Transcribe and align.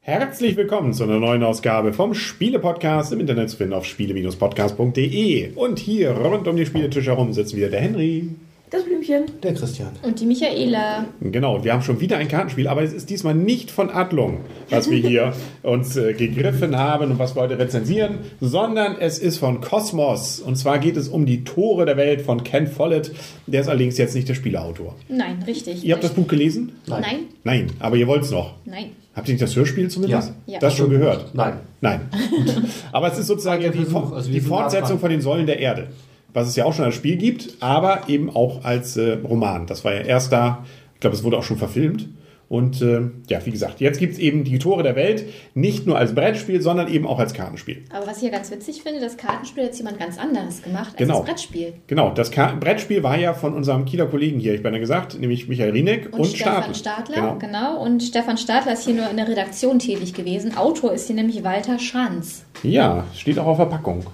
Herzlich 0.00 0.56
willkommen 0.56 0.94
zu 0.94 1.04
einer 1.04 1.18
neuen 1.18 1.42
Ausgabe 1.42 1.92
vom 1.92 2.14
Spiele-Podcast 2.14 3.12
im 3.12 3.20
Internet 3.20 3.50
zu 3.50 3.58
finden 3.58 3.74
auf 3.74 3.84
spiele-podcast.de. 3.84 5.52
Und 5.56 5.78
hier 5.78 6.12
rund 6.12 6.48
um 6.48 6.56
die 6.56 6.64
Spieletische 6.64 7.10
herum 7.10 7.34
sitzen 7.34 7.58
wieder 7.58 7.68
der 7.68 7.82
Henry. 7.82 8.30
Das 8.74 8.82
Blümchen. 8.82 9.26
Der 9.40 9.54
Christian. 9.54 9.90
Und 10.02 10.18
die 10.18 10.26
Michaela. 10.26 11.04
Genau, 11.20 11.62
wir 11.62 11.72
haben 11.72 11.82
schon 11.82 12.00
wieder 12.00 12.16
ein 12.16 12.26
Kartenspiel, 12.26 12.66
aber 12.66 12.82
es 12.82 12.92
ist 12.92 13.08
diesmal 13.08 13.32
nicht 13.32 13.70
von 13.70 13.88
Adlung, 13.88 14.40
was 14.68 14.90
wir 14.90 14.98
hier 14.98 15.32
uns 15.62 15.96
äh, 15.96 16.12
gegriffen 16.12 16.76
haben 16.76 17.12
und 17.12 17.20
was 17.20 17.36
wir 17.36 17.42
heute 17.42 17.56
rezensieren, 17.56 18.18
sondern 18.40 18.96
es 18.98 19.20
ist 19.20 19.38
von 19.38 19.60
Kosmos. 19.60 20.40
Und 20.40 20.56
zwar 20.56 20.80
geht 20.80 20.96
es 20.96 21.06
um 21.06 21.24
die 21.24 21.44
Tore 21.44 21.86
der 21.86 21.96
Welt 21.96 22.22
von 22.22 22.42
Ken 22.42 22.66
Follett. 22.66 23.12
Der 23.46 23.60
ist 23.60 23.68
allerdings 23.68 23.96
jetzt 23.96 24.16
nicht 24.16 24.28
der 24.28 24.34
Spieleautor. 24.34 24.96
Nein, 25.08 25.44
richtig. 25.46 25.84
Ihr 25.84 25.94
habt 25.94 26.02
das 26.02 26.12
Buch 26.12 26.26
gelesen? 26.26 26.72
Nein. 26.88 27.02
Nein. 27.02 27.18
Nein, 27.44 27.66
aber 27.78 27.94
ihr 27.94 28.08
wollt 28.08 28.24
es 28.24 28.32
noch. 28.32 28.54
Nein. 28.64 28.86
Habt 29.14 29.28
ihr 29.28 29.34
nicht 29.34 29.42
das 29.42 29.54
Hörspiel 29.54 29.88
zumindest? 29.88 30.32
Ja. 30.46 30.54
Ja. 30.54 30.58
Das 30.58 30.74
schon 30.74 30.90
gehört? 30.90 31.32
Nein. 31.32 31.58
Nein. 31.80 32.00
aber 32.92 33.12
es 33.12 33.20
ist 33.20 33.28
sozusagen 33.28 33.62
die, 33.62 33.84
Versuch, 33.84 34.10
also 34.10 34.32
die 34.32 34.40
Fortsetzung 34.40 34.98
von 34.98 35.10
den 35.10 35.20
Säulen 35.20 35.46
der 35.46 35.60
Erde. 35.60 35.86
Was 36.34 36.48
es 36.48 36.56
ja 36.56 36.64
auch 36.66 36.74
schon 36.74 36.84
als 36.84 36.94
Spiel 36.96 37.16
gibt, 37.16 37.56
aber 37.60 38.08
eben 38.08 38.28
auch 38.28 38.64
als 38.64 38.96
äh, 38.96 39.12
Roman. 39.24 39.66
Das 39.66 39.84
war 39.84 39.94
ja 39.94 40.00
erst 40.02 40.32
da, 40.32 40.64
ich 40.94 41.00
glaube, 41.00 41.16
es 41.16 41.24
wurde 41.24 41.38
auch 41.38 41.44
schon 41.44 41.56
verfilmt. 41.56 42.08
Und 42.46 42.82
äh, 42.82 43.00
ja, 43.28 43.44
wie 43.44 43.50
gesagt, 43.50 43.80
jetzt 43.80 43.98
gibt 43.98 44.12
es 44.12 44.18
eben 44.18 44.44
die 44.44 44.58
Tore 44.58 44.82
der 44.82 44.94
Welt, 44.96 45.24
nicht 45.54 45.86
nur 45.86 45.96
als 45.98 46.14
Brettspiel, 46.14 46.60
sondern 46.60 46.88
eben 46.92 47.06
auch 47.06 47.18
als 47.18 47.32
Kartenspiel. 47.32 47.84
Aber 47.90 48.06
was 48.06 48.18
ich 48.18 48.24
ja 48.24 48.30
ganz 48.30 48.50
witzig 48.50 48.82
finde, 48.82 49.00
das 49.00 49.16
Kartenspiel 49.16 49.62
hat 49.64 49.70
jetzt 49.70 49.78
jemand 49.78 49.98
ganz 49.98 50.18
anderes 50.18 50.62
gemacht 50.62 50.90
als 50.90 50.96
Genau. 50.98 51.18
das 51.20 51.24
Brettspiel. 51.24 51.72
Genau, 51.86 52.10
das 52.10 52.30
Ka 52.30 52.54
Brettspiel 52.60 53.02
war 53.02 53.16
ja 53.18 53.32
von 53.32 53.54
unserem 53.54 53.86
Kieler 53.86 54.06
Kollegen 54.06 54.38
hier, 54.38 54.54
ich 54.54 54.62
bin 54.62 54.74
ja 54.74 54.78
gesagt, 54.78 55.18
nämlich 55.18 55.48
Michael 55.48 55.70
Rieneck 55.70 56.12
und, 56.12 56.20
Und, 56.20 56.26
Stefan 56.26 56.74
Stadler. 56.74 57.16
Genau. 57.16 57.38
genau. 57.38 57.82
Und 57.82 58.02
Stefan 58.02 58.36
Stadler 58.36 58.74
ist 58.74 58.84
hier 58.84 58.94
nur 58.94 59.08
in 59.10 59.16
der 59.16 59.26
Redaktion 59.26 59.78
tätig 59.78 60.12
gewesen. 60.12 60.56
Autor 60.56 60.92
ist 60.92 61.06
hier 61.06 61.16
nämlich 61.16 61.42
Walter 61.44 61.78
Schranz. 61.78 62.44
Ja, 62.62 63.04
steht 63.14 63.38
auch 63.38 63.46
auf 63.46 63.58
der 63.58 63.64
Packung. 63.64 64.00
Ja, 64.00 64.10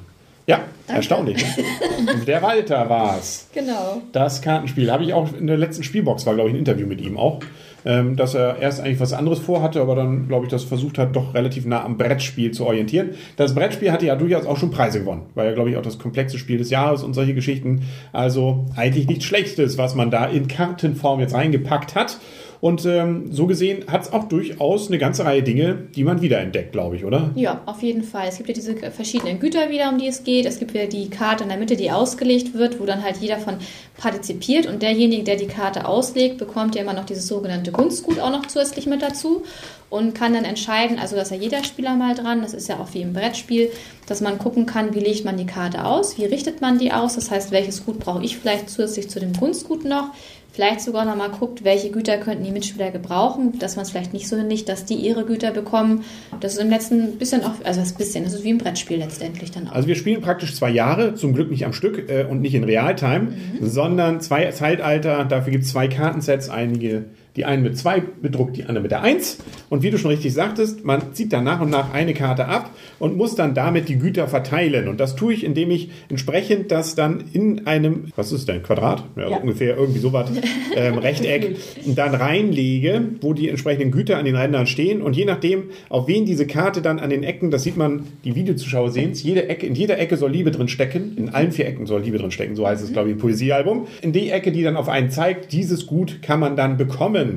Danke. 0.91 0.97
erstaunlich. 0.97 1.45
Der 2.27 2.43
Walter 2.43 2.89
war's. 2.89 3.49
Genau. 3.55 4.03
Das 4.13 4.43
Kartenspiel 4.43 4.91
habe 4.91 5.05
ich 5.05 5.13
auch 5.13 5.29
in 5.33 5.47
der 5.47 5.57
letzten 5.57 5.83
Spielbox, 5.83 6.27
war 6.27 6.35
glaube 6.35 6.51
ich 6.51 6.55
ein 6.55 6.59
Interview 6.59 6.87
mit 6.87 7.01
ihm 7.01 7.17
auch, 7.17 7.41
ähm, 7.85 8.17
dass 8.17 8.35
er 8.35 8.59
erst 8.59 8.81
eigentlich 8.81 9.01
was 9.01 9.13
anderes 9.13 9.39
vorhatte, 9.39 9.81
aber 9.81 9.95
dann 9.95 10.29
glaube 10.29 10.47
ich 10.47 10.51
das 10.51 10.65
versucht 10.65 10.99
hat, 10.99 11.15
doch 11.17 11.35
relativ 11.35 11.65
nah 11.67 11.85
am 11.85 11.97
Brettspiel 11.97 12.51
zu 12.51 12.67
orientieren. 12.67 13.11
Das 13.37 13.55
Brettspiel 13.55 13.93
hatte 13.93 14.07
ja 14.07 14.17
durchaus 14.17 14.47
auch 14.47 14.57
schon 14.57 14.71
Preise 14.71 15.01
gewonnen, 15.01 15.23
war 15.35 15.45
ja 15.45 15.53
glaube 15.53 15.71
ich 15.71 15.77
auch 15.77 15.83
das 15.83 15.99
komplexe 15.99 16.39
Spiel 16.39 16.59
des 16.59 16.71
Jahres 16.71 17.03
und 17.03 17.15
solche 17.15 17.35
Geschichten. 17.35 17.83
Also 18.13 18.67
eigentlich 18.77 19.07
nichts 19.07 19.25
Schlechtes, 19.25 19.79
was 19.79 19.95
man 19.95 20.11
da 20.11 20.27
in 20.27 20.49
Kartenform 20.49 21.21
jetzt 21.21 21.35
reingepackt 21.35 21.95
hat. 21.95 22.19
Und 22.61 22.85
ähm, 22.85 23.33
so 23.33 23.47
gesehen 23.47 23.85
hat 23.87 24.03
es 24.03 24.13
auch 24.13 24.25
durchaus 24.25 24.89
eine 24.89 24.99
ganze 24.99 25.25
Reihe 25.25 25.43
Dinge, 25.43 25.87
die 25.95 26.05
man 26.05 26.21
wiederentdeckt, 26.21 26.73
glaube 26.73 26.97
ich, 26.97 27.05
oder? 27.05 27.31
Ja, 27.35 27.63
auf 27.65 27.83
jeden 27.83 28.03
Fall. 28.03 28.29
Es 28.29 28.37
gibt 28.37 28.49
ja 28.49 28.55
diese 28.55 28.77
verschiedenen 28.77 29.41
Güter 29.41 29.71
wieder, 29.71 29.89
um 29.89 29.99
die 29.99 30.09
es 30.09 30.25
geht. 30.25 30.45
Es 30.45 30.59
gibt 30.59 30.75
wieder 30.75 30.87
die 30.87 31.09
Karte 31.09 31.45
in 31.45 31.49
der 31.49 31.59
Mitte, 31.59 31.77
die 31.77 31.91
ausgelegt 31.91 32.53
wird, 32.53 32.79
wo 32.79 32.85
dann 32.85 33.03
halt 33.03 33.17
jeder 33.17 33.39
von 33.39 33.55
partizipiert. 33.97 34.67
Und 34.67 34.83
derjenige, 34.83 35.25
der 35.25 35.37
die 35.37 35.47
Karte 35.47 35.87
auslegt, 35.87 36.37
bekommt 36.37 36.75
ja 36.75 36.83
immer 36.83 36.93
noch 36.93 37.07
dieses 37.07 37.27
sogenannte 37.27 37.73
Kunstgut 37.73 38.21
auch 38.21 38.31
noch 38.31 38.47
zusätzlich 38.47 38.87
mit 38.87 39.01
dazu 39.01 39.43
und 39.91 40.15
kann 40.15 40.33
dann 40.33 40.45
entscheiden, 40.45 40.99
also 40.99 41.17
dass 41.17 41.31
ja 41.31 41.37
jeder 41.37 41.65
Spieler 41.65 41.97
mal 41.97 42.15
dran, 42.15 42.43
das 42.43 42.55
ist 42.55 42.69
ja 42.69 42.79
auch 42.79 42.95
wie 42.95 43.03
im 43.03 43.13
Brettspiel, 43.13 43.71
dass 44.07 44.21
man 44.21 44.39
gucken 44.39 44.65
kann, 44.65 44.95
wie 44.95 45.01
legt 45.01 45.25
man 45.25 45.37
die 45.37 45.47
Karte 45.47 45.85
aus, 45.85 46.17
wie 46.17 46.25
richtet 46.25 46.61
man 46.61 46.79
die 46.79 46.93
aus, 46.93 47.17
das 47.17 47.31
heißt, 47.31 47.51
welches 47.51 47.85
Gut 47.85 47.99
brauche 47.99 48.25
ich 48.25 48.39
vielleicht 48.39 48.71
zusätzlich 48.71 49.11
zu 49.11 49.19
dem 49.19 49.37
Kunstgut 49.37 49.85
noch, 49.85 50.11
vielleicht 50.53 50.81
sogar 50.81 51.05
noch 51.05 51.17
mal 51.17 51.31
guckt, 51.31 51.65
welche 51.65 51.91
Güter 51.91 52.19
könnten 52.19 52.45
die 52.45 52.51
Mitspieler 52.51 52.91
gebrauchen, 52.91 53.59
dass 53.59 53.77
man 53.77 53.85
es 53.85 53.91
vielleicht 53.91 54.13
nicht 54.13 54.29
so 54.29 54.37
hinlegt, 54.37 54.69
dass 54.69 54.85
die 54.85 54.95
ihre 54.95 55.25
Güter 55.25 55.53
bekommen. 55.53 56.05
Das 56.41 56.55
ist 56.55 56.59
im 56.61 56.71
letzten 56.71 57.19
bisschen 57.19 57.45
auch, 57.45 57.53
also 57.65 57.81
das 57.81 57.93
bisschen, 57.93 58.25
das 58.25 58.35
ist 58.35 58.45
wie 58.45 58.51
ein 58.51 58.59
Brettspiel 58.59 58.99
letztendlich 58.99 59.51
dann 59.51 59.69
auch. 59.69 59.73
Also 59.73 59.89
wir 59.89 59.95
spielen 59.95 60.21
praktisch 60.21 60.55
zwei 60.55 60.71
Jahre, 60.71 61.15
zum 61.15 61.35
Glück 61.35 61.51
nicht 61.51 61.65
am 61.65 61.73
Stück 61.73 62.11
äh, 62.11 62.25
und 62.25 62.41
nicht 62.41 62.55
in 62.55 62.65
Realtime, 62.65 63.33
sondern 63.61 64.21
zwei 64.21 64.51
Zeitalter. 64.51 65.25
Dafür 65.25 65.53
gibt 65.53 65.65
es 65.65 65.71
zwei 65.71 65.89
Kartensets, 65.89 66.49
einige, 66.49 67.05
die 67.41 67.47
einen 67.47 67.63
mit 67.63 67.79
zwei 67.79 68.01
bedruckt, 68.21 68.59
die 68.59 68.65
andere 68.65 68.83
mit 68.83 68.91
der 68.91 69.01
eins. 69.01 69.39
Und 69.71 69.83
wie 69.83 69.91
du 69.91 69.97
schon 69.97 70.11
richtig 70.11 70.35
sagtest, 70.35 70.85
man 70.85 71.15
zieht 71.15 71.33
dann 71.33 71.43
nach 71.45 71.63
und 71.63 71.71
nach 71.71 71.95
eine 71.95 72.13
Karte 72.13 72.45
ab 72.49 72.69
und 72.99 73.17
muss 73.17 73.35
dann 73.35 73.55
damit 73.55 73.89
die 73.89 73.97
Güter 73.97 74.29
verteilen. 74.29 74.89
Und 74.89 75.01
das 75.01 75.17
tue 75.17 75.33
ich, 75.33 75.43
indem 75.43 75.71
ich 75.71 75.89
entsprechend 76.11 76.71
das 76.71 76.97
dann 76.97 77.25
in 77.33 77.67
einem, 77.67 78.09
was 78.15 78.31
ist 78.31 78.47
denn, 78.47 78.63
Quadrat? 78.63 79.05
Ja, 79.17 79.31
Ja. 79.31 79.37
ungefähr 79.39 79.75
irgendwie 79.75 80.01
sowas, 80.01 80.31
ähm, 80.77 80.99
Rechteck, 80.99 81.57
dann 81.87 82.15
reinlege, 82.15 83.03
wo 83.23 83.33
die 83.33 83.49
entsprechenden 83.49 83.91
Güter 83.91 84.19
an 84.19 84.27
den 84.27 84.37
Rändern 84.37 84.67
stehen. 84.67 85.01
Und 85.01 85.17
je 85.17 85.25
nachdem, 85.25 85.71
auf 85.89 86.09
wen 86.09 86.27
diese 86.27 86.47
Karte 86.47 86.83
dann 86.83 86.99
an 86.99 87.09
den 87.09 87.23
Ecken, 87.23 87.51
das 87.51 87.63
sieht 87.63 87.79
man, 87.79 88.03
die 88.25 88.35
Videozuschauer 88.35 88.91
sehen 88.91 89.13
es, 89.13 89.23
jede 89.23 89.49
Ecke, 89.49 89.67
in 89.67 89.75
jeder 89.75 89.99
Ecke 89.99 90.19
soll 90.19 90.31
Liebe 90.31 90.51
drin 90.51 90.69
stecken. 90.69 91.15
In 91.17 91.31
allen 91.31 91.53
vier 91.53 91.67
Ecken 91.67 91.87
soll 91.87 92.03
Liebe 92.03 92.19
drin 92.19 92.33
stecken, 92.33 92.55
so 92.55 92.67
heißt 92.67 92.85
es, 92.85 92.93
glaube 92.93 93.09
ich, 93.09 93.15
im 93.15 93.19
Poesiealbum. 93.19 93.87
In 94.03 94.13
die 94.13 94.29
Ecke, 94.31 94.53
die 94.53 94.63
dann 94.63 94.77
auf 94.77 94.91
einen 94.91 95.11
zeigt, 95.11 95.53
dieses 95.53 95.87
Gut 95.87 96.21
kann 96.21 96.39
man 96.39 96.55
dann 96.55 96.77
bekommen. 96.77 97.30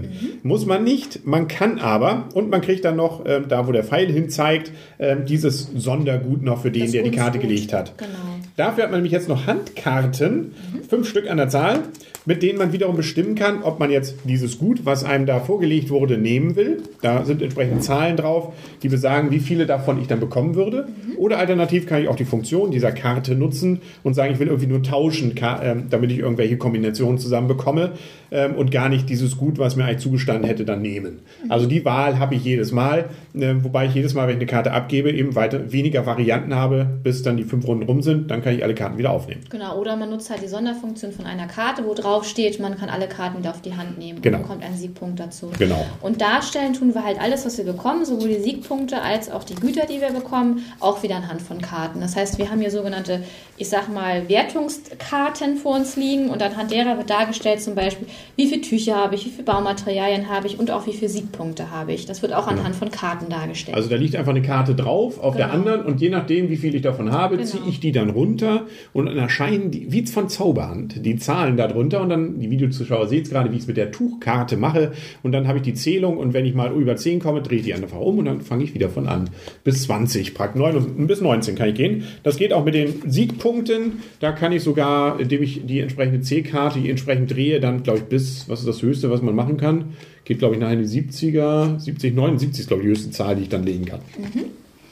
Muss 0.44 0.66
man 0.66 0.84
nicht, 0.84 1.26
man 1.26 1.48
kann 1.48 1.80
aber. 1.80 2.30
Und 2.34 2.50
man 2.50 2.62
kriegt 2.62 2.86
dann 2.86 2.96
noch, 2.96 3.24
ähm, 3.26 3.46
da 3.48 3.68
wo 3.68 3.72
der 3.72 3.84
Pfeil 3.84 4.12
hin 4.12 4.30
zeigt, 4.30 4.72
ähm, 5.00 5.26
dieses 5.26 5.70
Sondergut 5.76 6.44
noch 6.44 6.62
für 6.62 6.72
den, 6.72 6.84
Das 6.84 6.92
der 6.92 7.04
die 7.04 7.12
Karte 7.12 7.40
Kunstgut. 7.40 7.50
gelegt 7.50 7.74
hat. 7.74 7.98
Genau. 7.98 8.10
Dafür 8.56 8.84
hat 8.84 8.92
man 8.92 9.00
nämlich 9.00 9.14
jetzt 9.14 9.30
noch 9.30 9.48
Handkarten, 9.48 10.54
fünf 10.88 11.10
Stück 11.10 11.30
an 11.30 11.38
der 11.38 11.50
Zahl, 11.50 11.80
mit 12.26 12.44
denen 12.44 12.60
man 12.60 12.72
wiederum 12.72 12.96
bestimmen 12.96 13.34
kann, 13.36 13.64
ob 13.64 13.80
man 13.80 13.90
jetzt 13.90 14.16
dieses 14.26 14.60
Gut, 14.60 14.86
was 14.86 15.04
einem 15.04 15.26
da 15.26 15.40
vorgelegt 15.40 15.90
wurde, 15.90 16.18
nehmen 16.20 16.56
will. 16.56 16.84
Da 17.02 17.26
sind 17.26 17.42
entsprechend 17.42 17.84
Zahlen 17.84 18.16
drauf, 18.16 18.54
die 18.84 18.90
besagen, 18.90 19.32
wie 19.32 19.40
viele 19.40 19.66
davon 19.66 20.00
ich 20.00 20.08
dann 20.08 20.20
bekommen 20.20 20.54
würde. 20.56 20.88
Oder 21.18 21.40
alternativ 21.40 21.88
kann 21.88 22.02
ich 22.02 22.08
auch 22.08 22.16
die 22.16 22.26
Funktion 22.26 22.70
dieser 22.72 22.92
Karte 22.92 23.36
nutzen 23.36 23.82
und 24.04 24.14
sagen, 24.14 24.34
ich 24.34 24.40
will 24.40 24.48
irgendwie 24.48 24.68
nur 24.68 24.84
tauschen, 24.84 25.34
ähm, 25.64 25.86
damit 25.90 26.12
ich 26.12 26.20
irgendwelche 26.20 26.58
Kombinationen 26.58 27.18
zusammen 27.18 27.48
bekomme 27.48 27.94
ähm, 28.32 28.54
und 28.56 28.72
gar 28.72 28.88
nicht 28.88 29.10
dieses 29.10 29.38
Gut, 29.38 29.58
was 29.58 29.73
mir 29.76 29.86
eigentlich 29.86 30.00
zugestanden 30.00 30.46
hätte, 30.46 30.66
dann 30.66 30.82
nehmen. 30.82 31.20
Also 31.50 31.66
die 31.66 31.84
Wahl 31.86 32.20
habe 32.20 32.36
ich 32.36 32.44
jedes 32.44 32.72
Mal, 32.72 33.10
äh, 33.34 33.54
wobei 33.62 33.86
ich 33.86 33.94
jedes 33.94 34.14
Mal, 34.14 34.28
wenn 34.28 34.36
ich 34.36 34.42
eine 34.42 34.46
Karte 34.46 34.72
abgebe, 34.72 35.12
eben 35.12 35.36
weiter 35.36 35.72
weniger 35.72 36.06
Varianten 36.06 36.56
habe, 36.56 36.88
bis 37.04 37.24
dann 37.24 37.38
die 37.38 37.44
fünf 37.44 37.68
Runden 37.68 37.84
rum 37.84 38.02
sind. 38.02 38.32
Dann 38.32 38.42
kann 38.42 38.56
ich 38.56 38.64
alle 38.64 38.76
Karten 38.76 38.98
wieder 38.98 39.12
aufnehmen. 39.12 39.42
Genau, 39.50 39.80
oder 39.80 39.96
man 39.96 40.10
nutzt 40.10 40.30
halt 40.30 40.42
die 40.42 40.48
Sonderfunktion 40.48 41.12
von 41.12 41.26
einer 41.26 41.48
Karte, 41.48 41.86
wo 41.86 41.94
drauf 41.94 42.26
steht, 42.26 42.60
man 42.60 42.78
kann 42.78 42.90
alle 42.90 43.08
Karten 43.08 43.40
wieder 43.40 43.52
auf 43.52 43.62
die 43.62 43.76
Hand 43.76 43.98
nehmen. 43.98 44.22
Genau. 44.22 44.38
Und 44.38 44.44
bekommt 44.44 44.64
einen 44.64 44.78
Siegpunkt 44.78 45.20
dazu. 45.20 45.52
Genau. 45.58 45.86
Und 46.02 46.22
darstellen 46.22 46.74
tun 46.74 46.94
wir 46.94 47.04
halt 47.04 47.20
alles, 47.20 47.46
was 47.46 47.58
wir 47.58 47.66
bekommen, 47.66 48.06
sowohl 48.06 48.30
die 48.30 48.40
Siegpunkte 48.40 49.02
als 49.02 49.32
auch 49.32 49.44
die 49.44 49.56
Güter, 49.56 49.86
die 49.86 50.02
wir 50.02 50.12
bekommen, 50.12 50.64
auch 50.80 51.04
wieder 51.04 51.16
anhand 51.16 51.42
von 51.42 51.62
Karten. 51.62 52.02
Das 52.02 52.16
heißt, 52.16 52.38
wir 52.38 52.50
haben 52.50 52.60
hier 52.60 52.72
sogenannte, 52.72 53.24
ich 53.58 53.70
sag 53.70 53.94
mal, 53.94 54.28
Wertungskarten 54.30 55.58
vor 55.58 55.76
uns 55.76 55.96
liegen 55.96 56.30
und 56.30 56.42
anhand 56.42 56.72
derer 56.72 56.98
wird 56.98 57.10
dargestellt 57.10 57.62
zum 57.62 57.76
Beispiel, 57.76 58.08
wie 58.36 58.48
viele 58.48 58.62
Tücher 58.62 58.96
habe 58.96 59.16
ich, 59.16 59.26
wie 59.26 59.30
viele 59.30 59.44
Baumaterialien 59.64 60.28
habe 60.30 60.48
ich 60.48 60.60
und 60.60 60.72
auch 60.72 60.86
wie 60.88 60.92
viele 60.94 61.08
Siegpunkte 61.10 61.72
habe 61.72 61.94
ich. 61.94 62.06
Das 62.06 62.22
wird 62.22 62.34
auch 62.34 62.48
anhand 62.48 62.76
von 62.76 62.92
Karten 62.92 63.30
dargestellt. 63.30 63.78
Also 63.78 63.90
da 63.90 63.96
liegt 63.96 64.16
einfach 64.18 64.32
eine 64.32 64.42
Karte 64.42 64.76
drauf 64.76 65.20
auf 65.20 65.38
der 65.38 65.46
Genau. 65.48 65.58
anderen 65.58 65.86
und 65.86 66.02
je 66.02 66.10
nachdem, 66.10 66.50
wie 66.50 66.58
viel 66.58 66.76
ich 66.76 66.82
davon 66.82 67.12
habe, 67.14 67.38
Genau. 67.38 67.48
ziehe 67.48 67.64
ich 67.70 67.80
die 67.80 67.94
dann 67.94 68.10
runter 68.10 68.66
und 68.92 69.06
dann 69.06 69.18
erscheinen 69.18 69.72
die, 69.72 69.92
wie 69.92 70.06
von 70.06 70.28
Zauberhand, 70.28 71.06
die 71.06 71.16
Zahlen 71.16 71.56
da 71.56 71.68
drunter 71.68 72.02
und 72.02 72.10
dann, 72.10 72.40
die 72.40 72.52
Videozuschauer 72.52 73.08
sehen 73.08 73.22
es 73.24 73.30
gerade, 73.30 73.52
wie 73.52 73.56
ich 73.56 73.62
es 73.62 73.68
mit 73.68 73.78
der 73.78 73.92
Tuchkarte 73.92 74.58
mache 74.58 74.92
und 75.24 75.32
dann 75.32 75.48
habe 75.48 75.60
ich 75.60 75.64
die 75.64 75.74
Zählung 75.76 76.18
und 76.18 76.34
wenn 76.34 76.46
ich 76.46 76.54
mal 76.54 76.74
über 76.74 76.98
10 76.98 77.20
komme, 77.22 77.42
drehe 77.42 77.60
ich 77.60 77.64
die 77.64 77.74
einfach 77.74 78.00
um 78.00 78.18
und 78.18 78.26
dann 78.26 78.42
fange 78.42 78.66
ich 78.66 78.74
wieder 78.74 78.90
von 78.90 79.08
an. 79.08 79.30
Bis 79.64 79.84
20, 79.84 80.34
praktisch 80.34 80.60
9, 80.62 81.08
bis 81.08 81.22
19 81.22 81.56
kann 81.56 81.70
ich 81.70 81.76
gehen. 81.76 82.04
Das 82.24 82.36
geht 82.36 82.52
auch 82.52 82.66
mit 82.66 82.74
den 82.76 82.96
Siegpunkten, 83.10 83.94
da 84.20 84.34
kann 84.34 84.52
ich 84.52 84.62
sogar, 84.62 85.20
indem 85.22 85.42
ich 85.42 85.66
die 85.66 85.80
entsprechende 85.80 86.20
C-Karte, 86.20 86.80
die 86.82 86.90
entsprechend 86.90 87.32
drehe, 87.34 87.62
dann 87.62 87.84
glaube 87.84 88.00
ich 88.00 88.06
bis, 88.06 88.50
was 88.50 88.60
ist 88.60 88.68
das 88.68 88.82
Höchste, 88.82 89.10
was 89.10 89.22
man 89.22 89.34
machen 89.36 89.53
kann? 89.58 89.94
Geht 90.26 90.40
glaube 90.40 90.56
ich 90.56 90.62
nachher 90.62 90.74
in 90.74 90.88
die 90.88 91.02
70er, 91.02 91.80
70, 91.80 92.16
79 92.16 92.62
ist 92.62 92.68
glaube 92.68 92.84
ich 92.84 92.88
die 92.88 92.92
höchste 92.92 93.12
Zahl, 93.12 93.36
die 93.36 93.44
ich 93.44 93.50
dann 93.50 93.64
legen 93.64 93.86
kann. 93.86 94.00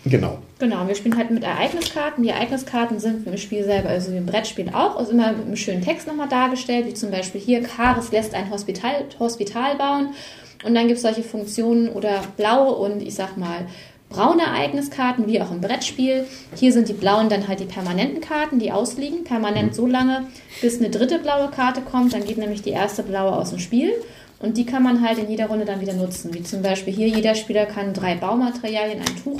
Genau. 0.05 0.39
Genau, 0.59 0.87
wir 0.87 0.95
spielen 0.95 1.15
halt 1.15 1.29
mit 1.29 1.43
Ereigniskarten. 1.43 2.23
Die 2.23 2.29
Ereigniskarten 2.29 2.99
sind 2.99 3.25
im 3.27 3.37
Spiel 3.37 3.63
selber, 3.63 3.89
also 3.89 4.11
wie 4.11 4.17
im 4.17 4.25
Brettspiel 4.25 4.69
auch, 4.69 4.95
also 4.97 5.11
immer 5.11 5.31
mit 5.31 5.45
einem 5.45 5.55
schönen 5.55 5.81
Text 5.81 6.07
nochmal 6.07 6.27
dargestellt, 6.27 6.87
wie 6.87 6.93
zum 6.93 7.11
Beispiel 7.11 7.39
hier, 7.39 7.61
Karis 7.61 8.11
lässt 8.11 8.33
ein 8.33 8.49
Hospital, 8.49 9.05
Hospital 9.19 9.75
bauen. 9.77 10.09
Und 10.63 10.75
dann 10.75 10.87
gibt 10.87 10.97
es 10.97 11.03
solche 11.03 11.23
Funktionen 11.23 11.89
oder 11.89 12.21
blaue 12.37 12.73
und 12.75 13.01
ich 13.01 13.15
sag 13.15 13.37
mal 13.37 13.67
braune 14.09 14.43
Ereigniskarten, 14.43 15.27
wie 15.27 15.41
auch 15.41 15.51
im 15.51 15.61
Brettspiel. 15.61 16.25
Hier 16.55 16.73
sind 16.73 16.89
die 16.89 16.93
blauen 16.93 17.29
dann 17.29 17.47
halt 17.47 17.59
die 17.59 17.65
permanenten 17.65 18.21
Karten, 18.21 18.59
die 18.59 18.71
ausliegen. 18.71 19.23
Permanent 19.23 19.73
so 19.73 19.87
lange, 19.87 20.27
bis 20.61 20.79
eine 20.79 20.89
dritte 20.89 21.19
blaue 21.19 21.49
Karte 21.49 21.81
kommt. 21.81 22.13
Dann 22.13 22.25
geht 22.25 22.37
nämlich 22.37 22.61
die 22.61 22.71
erste 22.71 23.03
blaue 23.03 23.33
aus 23.33 23.51
dem 23.51 23.59
Spiel. 23.59 23.93
Und 24.41 24.57
die 24.57 24.65
kann 24.65 24.83
man 24.83 25.01
halt 25.01 25.19
in 25.19 25.29
jeder 25.29 25.47
Runde 25.47 25.65
dann 25.65 25.81
wieder 25.81 25.93
nutzen. 25.93 26.33
Wie 26.33 26.43
zum 26.43 26.61
Beispiel 26.61 26.93
hier, 26.93 27.07
jeder 27.07 27.35
Spieler 27.35 27.65
kann 27.65 27.93
drei 27.93 28.15
Baumaterialien, 28.15 28.99
ein 28.99 29.23
Tuch 29.23 29.39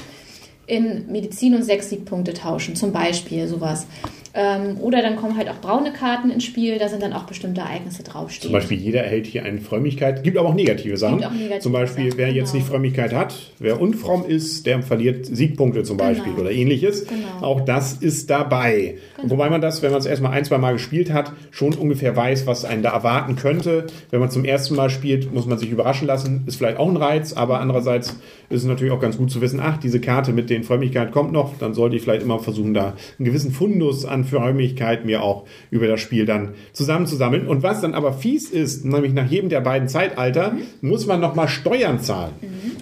in 0.68 1.12
Medizin 1.12 1.56
und 1.56 1.64
sechs 1.64 1.90
Siegpunkte 1.90 2.34
tauschen. 2.34 2.76
Zum 2.76 2.92
Beispiel 2.92 3.48
sowas. 3.48 3.88
Ähm, 4.34 4.78
oder 4.80 5.02
dann 5.02 5.16
kommen 5.18 5.38
halt 5.38 5.50
auch 5.50 5.60
braune 5.60 5.92
Karten 5.92 6.30
ins 6.30 6.46
Spiel, 6.46 6.80
da 6.80 6.88
sind 6.88 7.02
dann 7.04 7.14
auch 7.14 7.24
bestimmte 7.24 7.62
Ereignisse 7.62 8.04
draufstehen. 8.04 8.44
Zum 8.44 8.54
Beispiel 8.54 8.78
jeder 8.78 9.04
erhält 9.04 9.28
hier 9.28 9.44
eine 9.44 9.60
Frömmigkeit. 9.60 10.24
Gibt 10.24 10.38
aber 10.38 10.50
auch 10.50 10.54
negative 10.54 10.96
Sachen. 10.98 11.18
Gibt 11.18 11.30
auch 11.30 11.34
negative 11.34 11.60
zum 11.60 11.72
Beispiel, 11.74 12.06
Sachen, 12.06 12.18
wer 12.18 12.32
jetzt 12.32 12.52
genau. 12.52 12.64
nicht 12.64 12.72
Frömmigkeit 12.72 13.14
hat, 13.14 13.36
wer 13.60 13.82
unfromm 13.82 14.26
ist, 14.26 14.66
der 14.66 14.82
verliert 14.84 15.26
Siegpunkte 15.26 15.84
zum 15.84 15.98
Beispiel 15.98 16.32
Genau. 16.32 16.42
oder 16.42 16.52
ähnliches. 16.52 17.08
Genau. 17.08 17.46
Auch 17.46 17.62
das 17.62 17.94
ist 17.94 18.30
dabei. 18.30 18.96
Genau. 19.18 19.32
Wobei 19.32 19.50
man 19.50 19.62
das, 19.62 19.82
wenn 19.82 19.92
man 19.92 20.00
es 20.00 20.06
erstmal 20.06 20.32
ein, 20.32 20.46
zwei 20.46 20.58
Mal 20.58 20.74
gespielt 20.74 21.12
hat, 21.12 21.34
schon 21.52 21.74
ungefähr 21.74 22.16
weiß, 22.16 22.48
was 22.48 22.64
einen 22.66 22.84
da 22.84 22.92
erwarten 22.92 23.36
könnte. 23.36 23.88
Wenn 24.12 24.20
man 24.20 24.30
zum 24.30 24.46
ersten 24.46 24.76
Mal 24.76 24.90
spielt, 24.90 25.34
muss 25.34 25.46
man 25.46 25.58
sich 25.58 25.70
überraschen 25.70 26.08
lassen. 26.08 26.44
Ist 26.48 26.56
vielleicht 26.56 26.78
auch 26.78 26.90
ein 26.90 26.98
Reiz, 26.98 27.34
aber 27.34 27.60
andererseits 27.60 28.16
ist 28.50 28.62
es 28.62 28.66
natürlich 28.66 28.94
auch 28.94 29.00
ganz 29.00 29.18
gut 29.18 29.32
zu 29.32 29.42
wissen, 29.42 29.60
ach, 29.62 29.78
diese 29.78 30.00
Karte 30.00 30.34
mit 30.34 30.50
den 30.50 30.64
Frömmigkeit 30.64 31.12
kommt 31.12 31.32
noch, 31.32 31.58
dann 31.58 31.74
sollte 31.74 31.96
ich 31.96 32.02
vielleicht 32.02 32.24
immer 32.24 32.40
versuchen, 32.40 32.74
da 32.74 32.94
einen 33.18 33.26
gewissen 33.26 33.52
Fundus 33.52 34.06
an 34.06 34.21
Frömmigkeit 34.24 35.06
mir 35.06 35.24
auch 35.24 35.46
über 35.70 35.88
das 35.88 36.00
Spiel 36.00 36.26
dann 36.26 36.56
zusammenzusammeln. 36.74 37.48
Und 37.48 37.64
was 37.64 37.82
dann 37.82 37.94
aber 37.94 38.14
fies 38.14 38.50
ist, 38.50 38.86
nämlich 38.86 39.14
nach 39.14 39.30
jedem 39.30 39.50
der 39.50 39.62
beiden 39.62 39.88
Zeitalter, 39.88 40.54
muss 40.82 41.06
man 41.06 41.20
nochmal 41.20 41.48
Steuern 41.48 42.00
zahlen. 42.00 42.34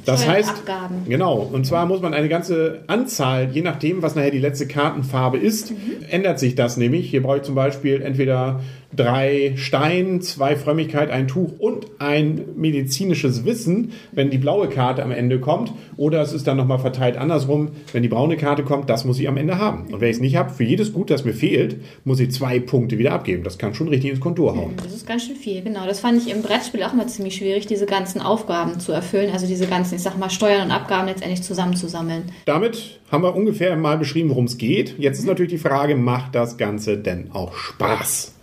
Das 0.05 0.21
Steuern 0.21 0.29
und 0.29 0.37
heißt, 0.37 0.49
Abgaben. 0.49 0.95
genau, 1.07 1.37
und 1.37 1.65
zwar 1.65 1.85
muss 1.85 2.01
man 2.01 2.13
eine 2.13 2.29
ganze 2.29 2.83
Anzahl, 2.87 3.49
je 3.51 3.61
nachdem, 3.61 4.01
was 4.01 4.15
nachher 4.15 4.31
die 4.31 4.39
letzte 4.39 4.67
Kartenfarbe 4.67 5.37
ist, 5.37 5.73
ändert 6.09 6.39
sich 6.39 6.55
das 6.55 6.77
nämlich. 6.77 7.09
Hier 7.09 7.21
brauche 7.21 7.37
ich 7.37 7.43
zum 7.43 7.55
Beispiel 7.55 8.01
entweder 8.01 8.61
drei 8.95 9.53
Stein, 9.55 10.21
zwei 10.21 10.55
Frömmigkeit, 10.55 11.11
ein 11.11 11.27
Tuch 11.27 11.51
und 11.59 11.87
ein 11.99 12.45
medizinisches 12.55 13.45
Wissen, 13.45 13.91
wenn 14.11 14.29
die 14.29 14.37
blaue 14.37 14.67
Karte 14.67 15.03
am 15.03 15.11
Ende 15.11 15.39
kommt. 15.39 15.71
Oder 15.95 16.21
es 16.21 16.33
ist 16.33 16.47
dann 16.47 16.57
nochmal 16.57 16.79
verteilt 16.79 17.17
andersrum, 17.17 17.69
wenn 17.93 18.03
die 18.03 18.09
braune 18.09 18.37
Karte 18.37 18.63
kommt, 18.63 18.89
das 18.89 19.05
muss 19.05 19.19
ich 19.19 19.27
am 19.27 19.37
Ende 19.37 19.59
haben. 19.59 19.93
Und 19.93 20.01
wenn 20.01 20.09
ich 20.09 20.17
es 20.17 20.21
nicht 20.21 20.35
habe, 20.35 20.51
für 20.51 20.63
jedes 20.63 20.93
Gut, 20.93 21.09
das 21.09 21.23
mir 21.23 21.33
fehlt, 21.33 21.77
muss 22.03 22.19
ich 22.19 22.31
zwei 22.31 22.59
Punkte 22.59 22.97
wieder 22.97 23.13
abgeben. 23.13 23.43
Das 23.43 23.57
kann 23.57 23.73
schon 23.73 23.89
richtig 23.89 24.11
ins 24.11 24.19
Kontor 24.19 24.55
hauen. 24.55 24.73
Das 24.83 24.93
ist 24.93 25.05
ganz 25.05 25.25
schön 25.25 25.35
viel, 25.35 25.61
genau. 25.61 25.85
Das 25.85 25.99
fand 25.99 26.21
ich 26.21 26.33
im 26.33 26.41
Brettspiel 26.41 26.83
auch 26.83 26.93
mal 26.93 27.07
ziemlich 27.07 27.35
schwierig, 27.35 27.67
diese 27.67 27.85
ganzen 27.85 28.21
Aufgaben 28.21 28.79
zu 28.79 28.91
erfüllen. 28.91 29.29
Also 29.31 29.45
diese 29.45 29.67
ganzen, 29.67 29.95
ich 29.95 30.01
sag 30.01 30.17
mal, 30.17 30.29
Steuern 30.29 30.65
und 30.65 30.71
Abgaben 30.71 31.07
letztendlich 31.07 31.43
zusammenzusammeln. 31.43 32.23
Damit 32.45 32.99
haben 33.11 33.23
wir 33.23 33.35
ungefähr 33.35 33.75
mal 33.75 33.97
beschrieben, 33.97 34.29
worum 34.29 34.45
es 34.45 34.57
geht. 34.57 34.97
Jetzt 34.97 35.19
ist 35.19 35.25
natürlich 35.25 35.51
die 35.51 35.57
Frage, 35.57 35.95
macht 35.95 36.35
das 36.35 36.57
Ganze 36.57 36.97
denn 36.97 37.31
auch 37.31 37.55
Spaß? 37.55 38.38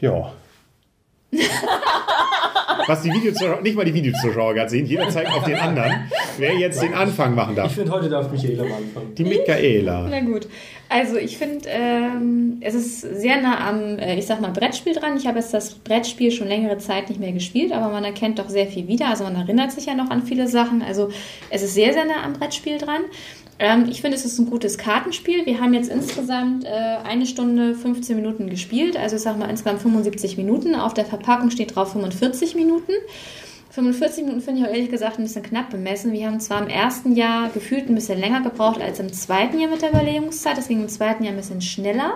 Ja. 0.00 0.32
Was 2.86 3.02
die 3.02 3.12
Videozuschauer, 3.12 3.60
nicht 3.60 3.76
mal 3.76 3.84
die 3.84 3.94
Videozuschauer 3.94 4.54
gerade 4.54 4.68
sehen, 4.70 4.84
jeder 4.86 5.08
zeigt 5.10 5.30
auf 5.32 5.44
den 5.44 5.54
anderen, 5.56 6.10
wer 6.38 6.54
jetzt 6.56 6.82
den 6.82 6.92
Anfang 6.94 7.34
machen 7.36 7.50
Ich 7.50 7.56
darf. 7.56 7.72
finde, 7.72 7.92
heute 7.92 8.08
darf 8.08 8.30
Michaela 8.32 8.64
mal 8.64 8.76
anfangen. 8.78 9.14
Die 9.14 9.24
Michaela. 9.24 10.08
Na 10.10 10.20
gut. 10.20 10.48
Also 10.88 11.16
ich 11.16 11.38
finde, 11.38 11.68
ähm, 11.68 12.56
es 12.62 12.74
ist 12.74 13.00
sehr 13.02 13.40
nah 13.40 13.68
am, 13.68 13.98
äh, 14.00 14.16
ich 14.18 14.26
sag 14.26 14.40
mal, 14.40 14.50
Brettspiel 14.50 14.94
dran. 14.94 15.16
Ich 15.16 15.28
habe 15.28 15.38
jetzt 15.38 15.54
das 15.54 15.74
Brettspiel 15.74 16.32
schon 16.32 16.48
längere 16.48 16.78
Zeit 16.78 17.08
nicht 17.10 17.20
mehr 17.20 17.30
gespielt, 17.30 17.70
aber 17.70 17.90
man 17.92 18.02
erkennt 18.02 18.40
doch 18.40 18.48
sehr 18.48 18.66
viel 18.66 18.88
wieder. 18.88 19.06
Also 19.08 19.22
man 19.22 19.36
erinnert 19.36 19.70
sich 19.70 19.86
ja 19.86 19.94
noch 19.94 20.10
an 20.10 20.24
viele 20.24 20.48
Sachen. 20.48 20.82
Also 20.82 21.10
es 21.50 21.62
ist 21.62 21.74
sehr, 21.74 21.92
sehr 21.92 22.06
nah 22.06 22.24
am 22.24 22.32
Brettspiel 22.32 22.78
dran. 22.78 23.02
Ähm, 23.60 23.88
ich 23.90 24.00
finde, 24.00 24.16
es 24.16 24.24
ist 24.24 24.38
ein 24.38 24.48
gutes 24.48 24.78
Kartenspiel. 24.78 25.44
Wir 25.44 25.60
haben 25.60 25.74
jetzt 25.74 25.90
insgesamt 25.90 26.64
äh, 26.64 26.68
eine 26.68 27.26
Stunde 27.26 27.74
15 27.74 28.16
Minuten 28.16 28.48
gespielt. 28.48 28.96
Also 28.96 29.16
ich 29.16 29.22
sag 29.22 29.38
mal 29.38 29.50
insgesamt 29.50 29.82
75 29.82 30.38
Minuten. 30.38 30.74
Auf 30.74 30.94
der 30.94 31.04
Verpackung 31.04 31.50
steht 31.50 31.76
drauf 31.76 31.92
45 31.92 32.54
Minuten. 32.54 32.92
45 33.68 34.24
Minuten 34.24 34.40
finde 34.40 34.62
ich 34.62 34.66
auch 34.66 34.72
ehrlich 34.72 34.90
gesagt 34.90 35.18
ein 35.18 35.24
bisschen 35.24 35.42
knapp 35.42 35.68
bemessen. 35.68 36.10
Wir 36.12 36.26
haben 36.26 36.40
zwar 36.40 36.62
im 36.62 36.68
ersten 36.68 37.14
Jahr 37.14 37.50
gefühlt 37.50 37.90
ein 37.90 37.94
bisschen 37.94 38.18
länger 38.18 38.40
gebraucht 38.40 38.80
als 38.80 38.98
im 38.98 39.12
zweiten 39.12 39.60
Jahr 39.60 39.70
mit 39.70 39.82
der 39.82 39.90
Überlegungszeit, 39.90 40.56
deswegen 40.56 40.80
im 40.80 40.88
zweiten 40.88 41.22
Jahr 41.22 41.34
ein 41.34 41.38
bisschen 41.38 41.60
schneller. 41.60 42.14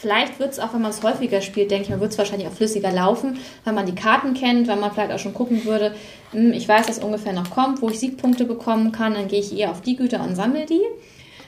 Vielleicht 0.00 0.38
wird 0.38 0.52
es 0.52 0.58
auch, 0.58 0.72
wenn 0.72 0.80
man 0.80 0.92
es 0.92 1.02
häufiger 1.02 1.42
spielt, 1.42 1.70
denke 1.70 1.84
ich 1.84 1.90
mal, 1.90 2.00
wird 2.00 2.12
es 2.12 2.16
wahrscheinlich 2.16 2.48
auch 2.48 2.54
flüssiger 2.54 2.90
laufen, 2.90 3.38
wenn 3.64 3.74
man 3.74 3.84
die 3.84 3.94
Karten 3.94 4.32
kennt, 4.32 4.66
wenn 4.66 4.80
man 4.80 4.92
vielleicht 4.92 5.12
auch 5.12 5.18
schon 5.18 5.34
gucken 5.34 5.66
würde, 5.66 5.94
hm, 6.32 6.54
ich 6.54 6.66
weiß, 6.66 6.86
dass 6.86 7.00
ungefähr 7.00 7.34
noch 7.34 7.50
kommt, 7.50 7.82
wo 7.82 7.90
ich 7.90 8.00
Siegpunkte 8.00 8.46
bekommen 8.46 8.92
kann, 8.92 9.12
dann 9.12 9.28
gehe 9.28 9.40
ich 9.40 9.54
eher 9.54 9.70
auf 9.70 9.82
die 9.82 9.96
Güter 9.96 10.22
und 10.22 10.36
sammle 10.36 10.64
die. 10.64 10.80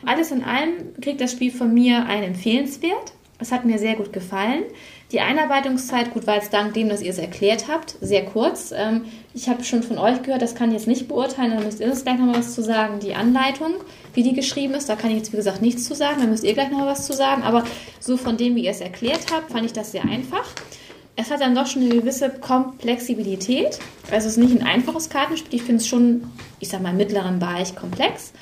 Alles 0.04 0.32
in 0.32 0.44
allem 0.44 0.92
kriegt 1.00 1.22
das 1.22 1.32
Spiel 1.32 1.50
von 1.50 1.72
mir 1.72 2.04
einen 2.04 2.24
Empfehlenswert. 2.24 3.14
Es 3.38 3.52
hat 3.52 3.64
mir 3.64 3.78
sehr 3.78 3.94
gut 3.94 4.12
gefallen. 4.12 4.64
Die 5.12 5.20
Einarbeitungszeit, 5.20 6.14
gut, 6.14 6.26
war 6.26 6.36
jetzt 6.36 6.54
dank 6.54 6.72
dem, 6.72 6.88
dass 6.88 7.02
ihr 7.02 7.10
es 7.10 7.18
erklärt 7.18 7.68
habt, 7.68 7.96
sehr 8.00 8.24
kurz. 8.24 8.72
Ähm, 8.74 9.04
ich 9.34 9.46
habe 9.50 9.62
schon 9.62 9.82
von 9.82 9.98
euch 9.98 10.22
gehört, 10.22 10.40
das 10.40 10.54
kann 10.54 10.70
ich 10.70 10.76
jetzt 10.76 10.86
nicht 10.86 11.06
beurteilen, 11.06 11.52
da 11.54 11.60
müsst 11.60 11.80
ihr 11.80 11.86
uns 11.86 12.02
gleich 12.02 12.18
noch 12.18 12.24
mal 12.24 12.38
was 12.38 12.54
zu 12.54 12.62
sagen. 12.62 12.98
Die 12.98 13.14
Anleitung, 13.14 13.74
wie 14.14 14.22
die 14.22 14.32
geschrieben 14.32 14.72
ist, 14.72 14.88
da 14.88 14.96
kann 14.96 15.10
ich 15.10 15.18
jetzt, 15.18 15.32
wie 15.32 15.36
gesagt, 15.36 15.60
nichts 15.60 15.84
zu 15.84 15.94
sagen, 15.94 16.22
da 16.22 16.26
müsst 16.26 16.44
ihr 16.44 16.54
gleich 16.54 16.70
noch 16.70 16.78
mal 16.78 16.86
was 16.86 17.06
zu 17.06 17.12
sagen. 17.12 17.42
Aber 17.42 17.64
so 18.00 18.16
von 18.16 18.38
dem, 18.38 18.56
wie 18.56 18.64
ihr 18.64 18.70
es 18.70 18.80
erklärt 18.80 19.26
habt, 19.30 19.52
fand 19.52 19.66
ich 19.66 19.74
das 19.74 19.92
sehr 19.92 20.04
einfach. 20.04 20.48
Es 21.14 21.30
hat 21.30 21.42
dann 21.42 21.54
doch 21.54 21.66
schon 21.66 21.82
eine 21.82 21.94
gewisse 21.94 22.30
Komplexibilität. 22.30 23.78
Also 24.10 24.28
es 24.28 24.38
ist 24.38 24.38
nicht 24.38 24.58
ein 24.58 24.66
einfaches 24.66 25.10
Kartenspiel, 25.10 25.60
ich 25.60 25.62
finde 25.62 25.82
es 25.82 25.88
schon, 25.88 26.22
ich 26.58 26.70
sag 26.70 26.80
mal, 26.80 26.90
im 26.90 26.96
mittleren 26.96 27.38
Bereich 27.38 27.76
komplex. 27.76 28.32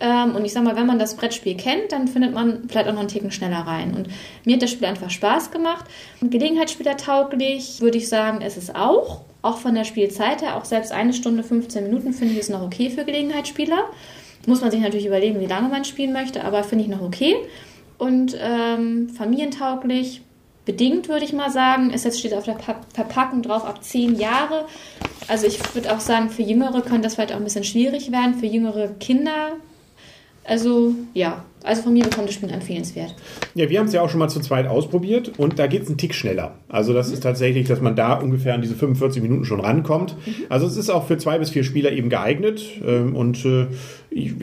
Ähm, 0.00 0.34
und 0.34 0.44
ich 0.44 0.52
sag 0.52 0.64
mal, 0.64 0.76
wenn 0.76 0.86
man 0.86 0.98
das 0.98 1.14
Brettspiel 1.16 1.56
kennt, 1.56 1.92
dann 1.92 2.08
findet 2.08 2.32
man 2.34 2.64
vielleicht 2.68 2.88
auch 2.88 2.92
noch 2.92 3.00
einen 3.00 3.08
Ticken 3.08 3.30
schneller 3.30 3.60
rein. 3.60 3.94
Und 3.94 4.08
mir 4.44 4.54
hat 4.56 4.62
das 4.62 4.70
Spiel 4.70 4.86
einfach 4.88 5.10
Spaß 5.10 5.50
gemacht. 5.50 5.84
Gelegenheitsspieler 6.20 6.96
tauglich, 6.96 7.80
würde 7.80 7.98
ich 7.98 8.08
sagen, 8.08 8.40
ist 8.40 8.56
es 8.56 8.74
auch. 8.74 9.20
Auch 9.42 9.58
von 9.58 9.74
der 9.74 9.84
Spielzeit 9.84 10.40
her, 10.42 10.56
auch 10.56 10.64
selbst 10.64 10.90
eine 10.92 11.12
Stunde 11.12 11.42
15 11.42 11.84
Minuten 11.84 12.12
finde 12.14 12.32
ich 12.34 12.40
es 12.40 12.48
noch 12.48 12.62
okay 12.62 12.88
für 12.90 13.04
Gelegenheitsspieler. 13.04 13.84
Muss 14.46 14.60
man 14.62 14.70
sich 14.70 14.80
natürlich 14.80 15.06
überlegen, 15.06 15.38
wie 15.40 15.46
lange 15.46 15.68
man 15.68 15.84
spielen 15.84 16.12
möchte, 16.12 16.44
aber 16.44 16.64
finde 16.64 16.84
ich 16.84 16.90
noch 16.90 17.02
okay. 17.02 17.34
Und 17.98 18.36
ähm, 18.40 19.08
familientauglich, 19.10 20.22
bedingt 20.64 21.08
würde 21.08 21.24
ich 21.24 21.32
mal 21.34 21.50
sagen, 21.50 21.90
ist 21.90 22.04
jetzt 22.04 22.18
steht 22.18 22.32
auf 22.34 22.44
der 22.44 22.52
Pa- 22.54 22.80
Verpackung 22.94 23.42
drauf 23.42 23.64
ab 23.64 23.84
10 23.84 24.16
Jahre. 24.18 24.64
Also 25.28 25.46
ich 25.46 25.58
würde 25.74 25.94
auch 25.94 26.00
sagen, 26.00 26.30
für 26.30 26.42
Jüngere 26.42 26.80
könnte 26.82 27.02
das 27.02 27.14
vielleicht 27.14 27.32
auch 27.32 27.36
ein 27.36 27.44
bisschen 27.44 27.64
schwierig 27.64 28.10
werden, 28.12 28.34
für 28.34 28.46
jüngere 28.46 28.88
Kinder. 28.98 29.52
Also 30.44 30.94
ja, 31.14 31.44
also 31.64 31.82
von 31.82 31.94
mir 31.94 32.04
bekommt 32.04 32.28
das 32.28 32.34
Spiel 32.34 32.50
empfehlenswert. 32.50 33.14
Ja, 33.54 33.70
wir 33.70 33.78
haben 33.78 33.86
es 33.86 33.94
ja 33.94 34.02
auch 34.02 34.10
schon 34.10 34.18
mal 34.18 34.28
zu 34.28 34.40
zweit 34.40 34.66
ausprobiert 34.66 35.32
und 35.38 35.58
da 35.58 35.66
geht 35.66 35.82
es 35.82 35.88
einen 35.88 35.96
Tick 35.96 36.14
schneller. 36.14 36.58
Also 36.68 36.92
das 36.92 37.10
ist 37.10 37.22
tatsächlich, 37.22 37.66
dass 37.66 37.80
man 37.80 37.96
da 37.96 38.14
ungefähr 38.14 38.54
an 38.54 38.60
diese 38.60 38.74
45 38.74 39.22
Minuten 39.22 39.46
schon 39.46 39.60
rankommt. 39.60 40.14
Also 40.50 40.66
es 40.66 40.76
ist 40.76 40.90
auch 40.90 41.06
für 41.06 41.16
zwei 41.16 41.38
bis 41.38 41.48
vier 41.48 41.64
Spieler 41.64 41.90
eben 41.92 42.10
geeignet 42.10 42.62
ähm, 42.86 43.16
und 43.16 43.42
äh, 43.46 43.66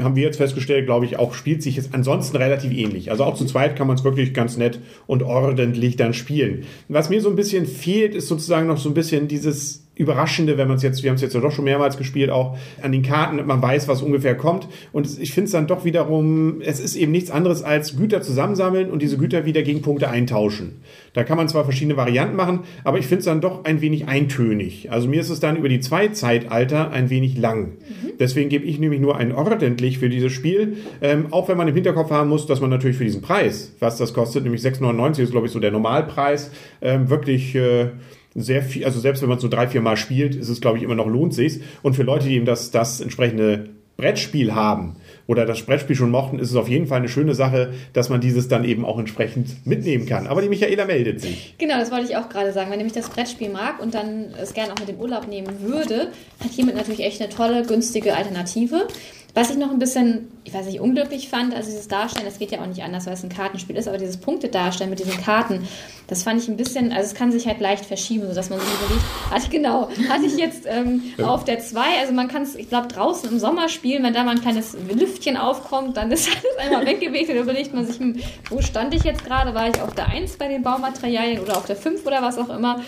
haben 0.01 0.15
wir 0.15 0.23
jetzt 0.23 0.37
festgestellt, 0.37 0.85
glaube 0.85 1.05
ich, 1.05 1.17
auch 1.17 1.33
spielt 1.33 1.63
sich 1.63 1.77
jetzt 1.77 1.93
ansonsten 1.93 2.37
relativ 2.37 2.71
ähnlich. 2.71 3.11
Also 3.11 3.23
auch 3.23 3.35
zu 3.35 3.45
zweit 3.45 3.75
kann 3.75 3.87
man 3.87 3.97
es 3.97 4.03
wirklich 4.03 4.33
ganz 4.33 4.57
nett 4.57 4.79
und 5.07 5.23
ordentlich 5.23 5.95
dann 5.95 6.13
spielen. 6.13 6.63
Was 6.89 7.09
mir 7.09 7.21
so 7.21 7.29
ein 7.29 7.35
bisschen 7.35 7.65
fehlt, 7.65 8.15
ist 8.15 8.27
sozusagen 8.27 8.67
noch 8.67 8.77
so 8.77 8.89
ein 8.89 8.93
bisschen 8.93 9.27
dieses 9.27 9.81
Überraschende, 9.93 10.57
wenn 10.57 10.67
man 10.67 10.77
es 10.77 10.83
jetzt, 10.83 11.03
wir 11.03 11.09
haben 11.09 11.15
es 11.15 11.21
jetzt 11.21 11.35
ja 11.35 11.41
doch 11.41 11.51
schon 11.51 11.65
mehrmals 11.65 11.97
gespielt, 11.97 12.31
auch 12.31 12.57
an 12.81 12.91
den 12.91 13.03
Karten, 13.03 13.45
man 13.45 13.61
weiß, 13.61 13.87
was 13.87 14.01
ungefähr 14.01 14.35
kommt. 14.35 14.67
Und 14.91 15.19
ich 15.19 15.33
finde 15.33 15.45
es 15.45 15.51
dann 15.51 15.67
doch 15.67 15.85
wiederum, 15.85 16.61
es 16.61 16.79
ist 16.79 16.95
eben 16.95 17.11
nichts 17.11 17.29
anderes 17.29 17.61
als 17.61 17.97
Güter 17.97 18.21
zusammensammeln 18.21 18.89
und 18.89 19.01
diese 19.01 19.17
Güter 19.17 19.45
wieder 19.45 19.61
gegen 19.63 19.81
Punkte 19.81 20.09
eintauschen. 20.09 20.81
Da 21.13 21.23
kann 21.23 21.37
man 21.37 21.49
zwar 21.49 21.65
verschiedene 21.65 21.97
Varianten 21.97 22.35
machen, 22.35 22.61
aber 22.83 22.97
ich 22.97 23.05
finde 23.05 23.19
es 23.19 23.25
dann 23.25 23.41
doch 23.41 23.65
ein 23.65 23.81
wenig 23.81 24.07
eintönig. 24.07 24.91
Also 24.91 25.09
mir 25.09 25.19
ist 25.19 25.29
es 25.29 25.41
dann 25.41 25.57
über 25.57 25.67
die 25.67 25.81
zwei 25.81 26.07
Zeitalter 26.07 26.91
ein 26.91 27.09
wenig 27.09 27.37
lang. 27.37 27.73
Deswegen 28.19 28.49
gebe 28.49 28.65
ich 28.65 28.79
nämlich 28.79 29.01
nur 29.01 29.17
ein 29.17 29.33
ordentlich 29.33 29.99
für 29.99 30.09
dieses 30.09 30.31
Spiel. 30.31 30.77
Ähm, 31.01 31.27
auch 31.31 31.49
wenn 31.49 31.57
man 31.57 31.67
im 31.67 31.75
Hinterkopf 31.75 32.11
haben 32.11 32.29
muss, 32.29 32.45
dass 32.45 32.61
man 32.61 32.69
natürlich 32.69 32.95
für 32.95 33.03
diesen 33.03 33.21
Preis, 33.21 33.75
was 33.79 33.97
das 33.97 34.13
kostet, 34.13 34.43
nämlich 34.43 34.61
6,99 34.61 35.23
ist, 35.23 35.31
glaube 35.31 35.47
ich, 35.47 35.51
so 35.51 35.59
der 35.59 35.71
Normalpreis, 35.71 36.51
ähm, 36.81 37.09
wirklich 37.09 37.55
äh, 37.55 37.89
sehr 38.33 38.61
viel, 38.61 38.85
also 38.85 38.99
selbst 38.99 39.21
wenn 39.21 39.29
man 39.29 39.37
es 39.37 39.41
so 39.41 39.49
drei, 39.49 39.67
vier 39.67 39.81
Mal 39.81 39.97
spielt, 39.97 40.35
ist 40.35 40.47
es, 40.47 40.61
glaube 40.61 40.77
ich, 40.77 40.83
immer 40.83 40.95
noch 40.95 41.07
lohnt 41.07 41.33
sich's. 41.33 41.59
Und 41.81 41.95
für 41.95 42.03
Leute, 42.03 42.27
die 42.27 42.35
eben 42.35 42.45
das, 42.45 42.71
das 42.71 43.01
entsprechende 43.01 43.69
Brettspiel 43.97 44.55
haben 44.55 44.95
oder 45.31 45.45
das 45.45 45.61
Brettspiel 45.61 45.95
schon 45.95 46.11
mochten, 46.11 46.39
ist 46.39 46.49
es 46.49 46.57
auf 46.57 46.67
jeden 46.67 46.87
Fall 46.87 46.97
eine 46.97 47.07
schöne 47.07 47.33
Sache, 47.35 47.73
dass 47.93 48.09
man 48.09 48.19
dieses 48.19 48.49
dann 48.49 48.65
eben 48.65 48.83
auch 48.83 48.99
entsprechend 48.99 49.65
mitnehmen 49.65 50.05
kann. 50.05 50.27
Aber 50.27 50.41
die 50.41 50.49
Michaela 50.49 50.83
meldet 50.83 51.21
sich. 51.21 51.55
Genau, 51.57 51.79
das 51.79 51.89
wollte 51.89 52.05
ich 52.05 52.17
auch 52.17 52.27
gerade 52.27 52.51
sagen. 52.51 52.69
Wenn 52.69 52.79
nämlich 52.79 52.93
das 52.93 53.09
Brettspiel 53.09 53.49
mag 53.49 53.81
und 53.81 53.93
dann 53.93 54.25
es 54.41 54.53
gerne 54.53 54.73
auch 54.73 54.79
mit 54.79 54.89
dem 54.89 54.99
Urlaub 54.99 55.29
nehmen 55.29 55.61
würde, 55.61 56.09
hat 56.43 56.51
hiermit 56.51 56.75
natürlich 56.75 56.99
echt 56.99 57.21
eine 57.21 57.29
tolle, 57.29 57.63
günstige 57.63 58.13
Alternative. 58.13 58.87
Was 59.33 59.49
ich 59.49 59.57
noch 59.57 59.71
ein 59.71 59.79
bisschen 59.79 60.27
ich 60.43 60.53
weiß 60.53 60.65
nicht, 60.65 60.79
unglücklich 60.79 61.29
fand, 61.29 61.53
also 61.53 61.69
dieses 61.69 61.87
Darstellen, 61.87 62.25
das 62.25 62.39
geht 62.39 62.51
ja 62.51 62.61
auch 62.61 62.65
nicht 62.65 62.81
anders, 62.81 63.05
weil 63.05 63.13
es 63.13 63.23
ein 63.23 63.29
Kartenspiel 63.29 63.75
ist, 63.75 63.87
aber 63.87 63.99
dieses 63.99 64.17
Punktedarstellen 64.17 64.89
mit 64.89 64.99
diesen 64.99 65.21
Karten, 65.21 65.67
das 66.07 66.23
fand 66.23 66.41
ich 66.41 66.47
ein 66.47 66.57
bisschen, 66.57 66.91
also 66.91 67.03
es 67.03 67.13
kann 67.13 67.31
sich 67.31 67.45
halt 67.45 67.59
leicht 67.59 67.85
verschieben, 67.85 68.27
sodass 68.27 68.49
man 68.49 68.59
sich 68.59 68.67
überlegt, 68.67 69.05
hatte 69.29 69.43
ich 69.43 69.49
genau, 69.51 69.89
hatte 70.09 70.25
ich 70.25 70.37
jetzt 70.37 70.63
ähm, 70.65 71.03
auf 71.23 71.45
der 71.45 71.59
2, 71.59 71.79
also 72.01 72.13
man 72.13 72.27
kann 72.27 72.41
es, 72.41 72.55
ich 72.55 72.69
glaube, 72.69 72.87
draußen 72.87 73.29
im 73.29 73.37
Sommer 73.37 73.69
spielen, 73.69 74.03
wenn 74.03 74.13
da 74.13 74.23
mal 74.23 74.31
ein 74.31 74.41
kleines 74.41 74.75
Lüftchen 74.91 75.37
aufkommt, 75.37 75.95
dann 75.95 76.11
ist 76.11 76.27
alles 76.31 76.57
einmal 76.57 76.85
weggewegt 76.87 77.29
und 77.29 77.37
überlegt 77.37 77.73
man 77.73 77.85
sich, 77.85 77.99
hm, 77.99 78.17
wo 78.49 78.61
stand 78.61 78.95
ich 78.95 79.03
jetzt 79.03 79.23
gerade, 79.23 79.53
war 79.53 79.69
ich 79.69 79.79
auf 79.79 79.93
der 79.93 80.07
1 80.07 80.37
bei 80.37 80.47
den 80.47 80.63
Baumaterialien 80.63 81.39
oder 81.39 81.55
auf 81.55 81.65
der 81.65 81.75
5 81.75 82.05
oder 82.05 82.23
was 82.23 82.39
auch 82.39 82.49
immer. 82.49 82.81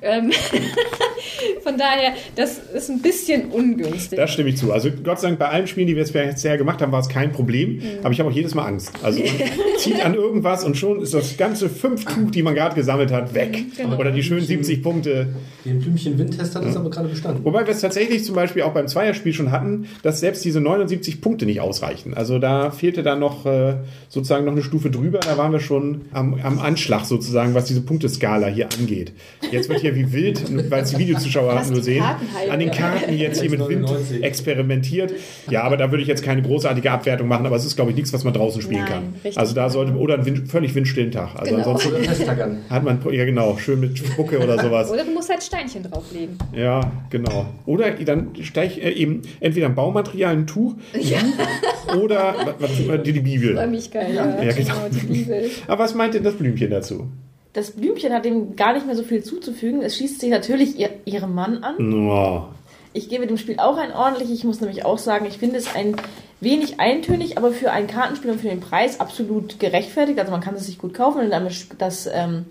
Ähm 0.00 0.30
Von 1.62 1.76
daher, 1.76 2.14
das 2.36 2.58
ist 2.58 2.88
ein 2.88 3.02
bisschen 3.02 3.50
ungünstig. 3.50 4.16
Da 4.16 4.26
stimme 4.26 4.50
ich 4.50 4.56
zu. 4.56 4.72
Also 4.72 4.90
Gott 4.90 5.20
sei 5.20 5.28
Dank, 5.28 5.38
bei 5.38 5.48
allen 5.48 5.66
Spielen, 5.66 5.86
die 5.86 5.94
wir 5.94 6.02
jetzt 6.02 6.12
bisher 6.12 6.56
gemacht 6.56 6.80
haben, 6.80 6.92
war 6.92 6.99
es 7.00 7.08
kein 7.08 7.32
Problem. 7.32 7.76
Mhm. 7.76 7.82
Aber 8.02 8.12
ich 8.12 8.20
habe 8.20 8.30
auch 8.30 8.34
jedes 8.34 8.54
Mal 8.54 8.66
Angst. 8.66 8.92
Also 9.02 9.20
man 9.20 9.28
zieht 9.78 10.04
an 10.04 10.14
irgendwas 10.14 10.64
und 10.64 10.76
schon 10.76 11.00
ist 11.00 11.14
das 11.14 11.36
ganze 11.36 11.68
Fünftuch, 11.68 12.30
die 12.30 12.42
man 12.42 12.54
gerade 12.54 12.74
gesammelt 12.74 13.12
hat, 13.12 13.34
weg. 13.34 13.64
Genau. 13.76 13.96
Oder 13.96 14.10
die 14.10 14.22
schönen 14.22 14.44
70 14.44 14.82
Punkte. 14.82 15.28
Den 15.64 15.78
Blümchen 15.80 16.18
Windtest 16.18 16.54
hat 16.54 16.64
das 16.64 16.76
aber 16.76 16.90
gerade 16.90 17.08
bestanden. 17.08 17.44
Wobei 17.44 17.66
wir 17.66 17.72
es 17.72 17.80
tatsächlich 17.80 18.24
zum 18.24 18.34
Beispiel 18.34 18.62
auch 18.62 18.72
beim 18.72 18.88
Zweierspiel 18.88 19.32
schon 19.32 19.50
hatten, 19.50 19.86
dass 20.02 20.20
selbst 20.20 20.44
diese 20.44 20.60
79 20.60 21.20
Punkte 21.20 21.46
nicht 21.46 21.60
ausreichen. 21.60 22.14
Also 22.14 22.38
da 22.38 22.70
fehlte 22.70 23.02
dann 23.02 23.18
noch 23.18 23.46
äh, 23.46 23.74
sozusagen 24.08 24.44
noch 24.44 24.52
eine 24.52 24.62
Stufe 24.62 24.90
drüber. 24.90 25.20
Da 25.20 25.36
waren 25.36 25.52
wir 25.52 25.60
schon 25.60 26.02
am, 26.12 26.34
am 26.42 26.58
Anschlag 26.58 27.04
sozusagen, 27.04 27.54
was 27.54 27.66
diese 27.66 27.82
Punkteskala 27.82 28.46
hier 28.48 28.68
angeht. 28.78 29.12
Jetzt 29.50 29.68
wird 29.68 29.80
hier 29.80 29.94
wie 29.94 30.12
wild, 30.12 30.70
weil 30.70 30.82
es 30.82 30.90
die 30.90 30.98
Videozuschauer 30.98 31.62
nur 31.70 31.82
sehen, 31.82 32.04
an 32.50 32.58
den 32.58 32.70
Karten 32.70 33.16
jetzt 33.16 33.40
hier 33.40 33.50
mit 33.50 33.66
Wind 33.68 33.90
experimentiert. 34.22 35.12
Ja, 35.48 35.62
aber 35.62 35.76
da 35.76 35.90
würde 35.90 36.02
ich 36.02 36.08
jetzt 36.08 36.22
keine 36.22 36.42
großartige 36.42 36.89
Abwertung 36.92 37.28
machen, 37.28 37.46
aber 37.46 37.56
es 37.56 37.64
ist, 37.64 37.76
glaube 37.76 37.90
ich, 37.90 37.96
nichts, 37.96 38.12
was 38.12 38.24
man 38.24 38.32
draußen 38.32 38.62
spielen 38.62 38.84
Nein, 38.84 39.14
kann. 39.22 39.32
Also 39.36 39.54
da 39.54 39.70
sollte, 39.70 39.92
oder 39.94 40.14
ein 40.14 40.26
Wind, 40.26 40.48
völlig 40.48 40.74
windstillen 40.74 41.10
Tag. 41.10 41.36
Also 41.36 41.54
genau. 41.54 41.70
ansonsten 41.70 42.68
hat 42.70 42.84
man, 42.84 43.00
ja 43.12 43.24
genau, 43.24 43.56
schön 43.58 43.80
mit 43.80 43.98
Spucke 43.98 44.38
oder 44.38 44.58
sowas. 44.58 44.90
Oder 44.90 45.04
du 45.04 45.12
musst 45.12 45.28
halt 45.28 45.42
Steinchen 45.42 45.82
drauflegen. 45.82 46.38
Ja, 46.54 46.90
genau. 47.10 47.46
Oder 47.66 47.90
dann 47.90 48.30
steig 48.40 48.76
äh, 48.78 48.90
eben 48.90 49.22
entweder 49.40 49.66
ein 49.66 49.74
Baumaterial, 49.74 50.32
ein 50.32 50.46
Tuch 50.46 50.74
ja. 50.98 51.18
oder 51.96 52.34
was, 52.58 52.88
was, 52.88 53.02
die, 53.02 53.12
die 53.12 53.20
Bibel. 53.20 53.54
Das 53.54 53.64
war 53.64 53.66
mich 53.66 53.90
geil. 53.90 54.14
Ja, 54.14 54.42
ja 54.42 54.52
genau. 54.52 54.74
genau 54.90 55.46
aber 55.66 55.84
was 55.84 55.94
meint 55.94 56.14
denn 56.14 56.24
das 56.24 56.34
Blümchen 56.34 56.70
dazu? 56.70 57.08
das 57.52 57.72
Blümchen 57.72 58.12
hat 58.12 58.24
dem 58.24 58.56
gar 58.56 58.74
nicht 58.74 58.86
mehr 58.86 58.96
so 58.96 59.02
viel 59.02 59.22
zuzufügen. 59.22 59.82
Es 59.82 59.96
schießt 59.96 60.20
sich 60.20 60.30
natürlich 60.30 60.78
ihr, 60.78 60.90
ihrem 61.04 61.34
Mann 61.34 61.64
an. 61.64 61.92
Oh. 62.08 62.44
Ich 62.92 63.08
gebe 63.08 63.26
dem 63.26 63.36
Spiel 63.36 63.58
auch 63.58 63.76
ein 63.76 63.92
ordentlich. 63.92 64.30
Ich 64.30 64.44
muss 64.44 64.60
nämlich 64.60 64.84
auch 64.84 64.98
sagen, 64.98 65.26
ich 65.26 65.38
finde 65.38 65.56
es 65.56 65.74
ein 65.74 65.96
wenig 66.40 66.80
eintönig, 66.80 67.36
aber 67.36 67.52
für 67.52 67.70
ein 67.70 67.86
Kartenspiel 67.86 68.30
und 68.30 68.40
für 68.40 68.48
den 68.48 68.60
Preis 68.60 69.00
absolut 69.00 69.60
gerechtfertigt. 69.60 70.18
Also 70.18 70.32
man 70.32 70.40
kann 70.40 70.54
es 70.54 70.66
sich 70.66 70.78
gut 70.78 70.94
kaufen. 70.94 71.20
Wenn 71.20 71.32
einem 71.32 71.50
das 71.78 72.08
ähm, 72.12 72.46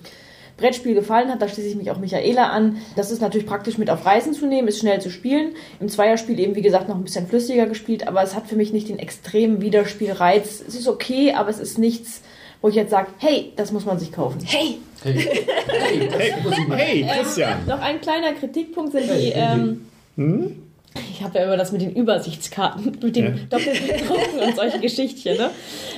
Brettspiel 0.57 0.93
gefallen 0.93 1.29
hat, 1.29 1.41
da 1.41 1.47
schließe 1.47 1.69
ich 1.69 1.75
mich 1.75 1.89
auch 1.89 1.97
Michaela 1.97 2.49
an. 2.49 2.77
Das 2.95 3.11
ist 3.11 3.21
natürlich 3.21 3.47
praktisch 3.47 3.77
mit 3.77 3.89
auf 3.89 4.05
Reisen 4.05 4.33
zu 4.33 4.45
nehmen, 4.45 4.67
ist 4.67 4.79
schnell 4.79 5.01
zu 5.01 5.09
spielen. 5.09 5.55
Im 5.79 5.89
Zweierspiel 5.89 6.39
eben, 6.39 6.55
wie 6.55 6.61
gesagt, 6.61 6.87
noch 6.87 6.95
ein 6.95 7.03
bisschen 7.03 7.27
flüssiger 7.27 7.65
gespielt, 7.65 8.07
aber 8.07 8.21
es 8.21 8.35
hat 8.35 8.47
für 8.47 8.55
mich 8.55 8.73
nicht 8.73 8.89
den 8.89 8.99
extremen 8.99 9.61
Wiederspielreiz. 9.61 10.63
Es 10.67 10.75
ist 10.75 10.87
okay, 10.87 11.33
aber 11.33 11.49
es 11.49 11.59
ist 11.59 11.77
nichts 11.77 12.21
wo 12.61 12.67
ich 12.67 12.75
jetzt 12.75 12.91
sage, 12.91 13.07
hey, 13.19 13.53
das 13.55 13.71
muss 13.71 13.85
man 13.85 13.99
sich 13.99 14.11
kaufen. 14.11 14.41
Hey! 14.43 14.79
Hey, 15.01 15.13
hey, 15.67 16.09
hey, 16.11 16.33
hey 16.75 17.07
Christian! 17.07 17.59
Ähm, 17.61 17.67
noch 17.67 17.79
ein 17.79 18.01
kleiner 18.01 18.33
Kritikpunkt 18.33 18.91
sind 18.91 19.09
die... 19.09 19.31
Ähm, 19.33 19.85
hm? 20.17 20.68
Ich 21.11 21.23
habe 21.23 21.37
ja 21.39 21.45
immer 21.45 21.57
das 21.57 21.71
mit 21.71 21.81
den 21.81 21.91
Übersichtskarten, 21.91 22.97
mit 23.01 23.15
den 23.15 23.25
ja. 23.25 23.31
doppelten 23.49 24.07
Drucken 24.07 24.39
und 24.39 24.55
solche 24.55 24.79
Geschichtchen. 24.79 25.37
Ne? 25.37 25.49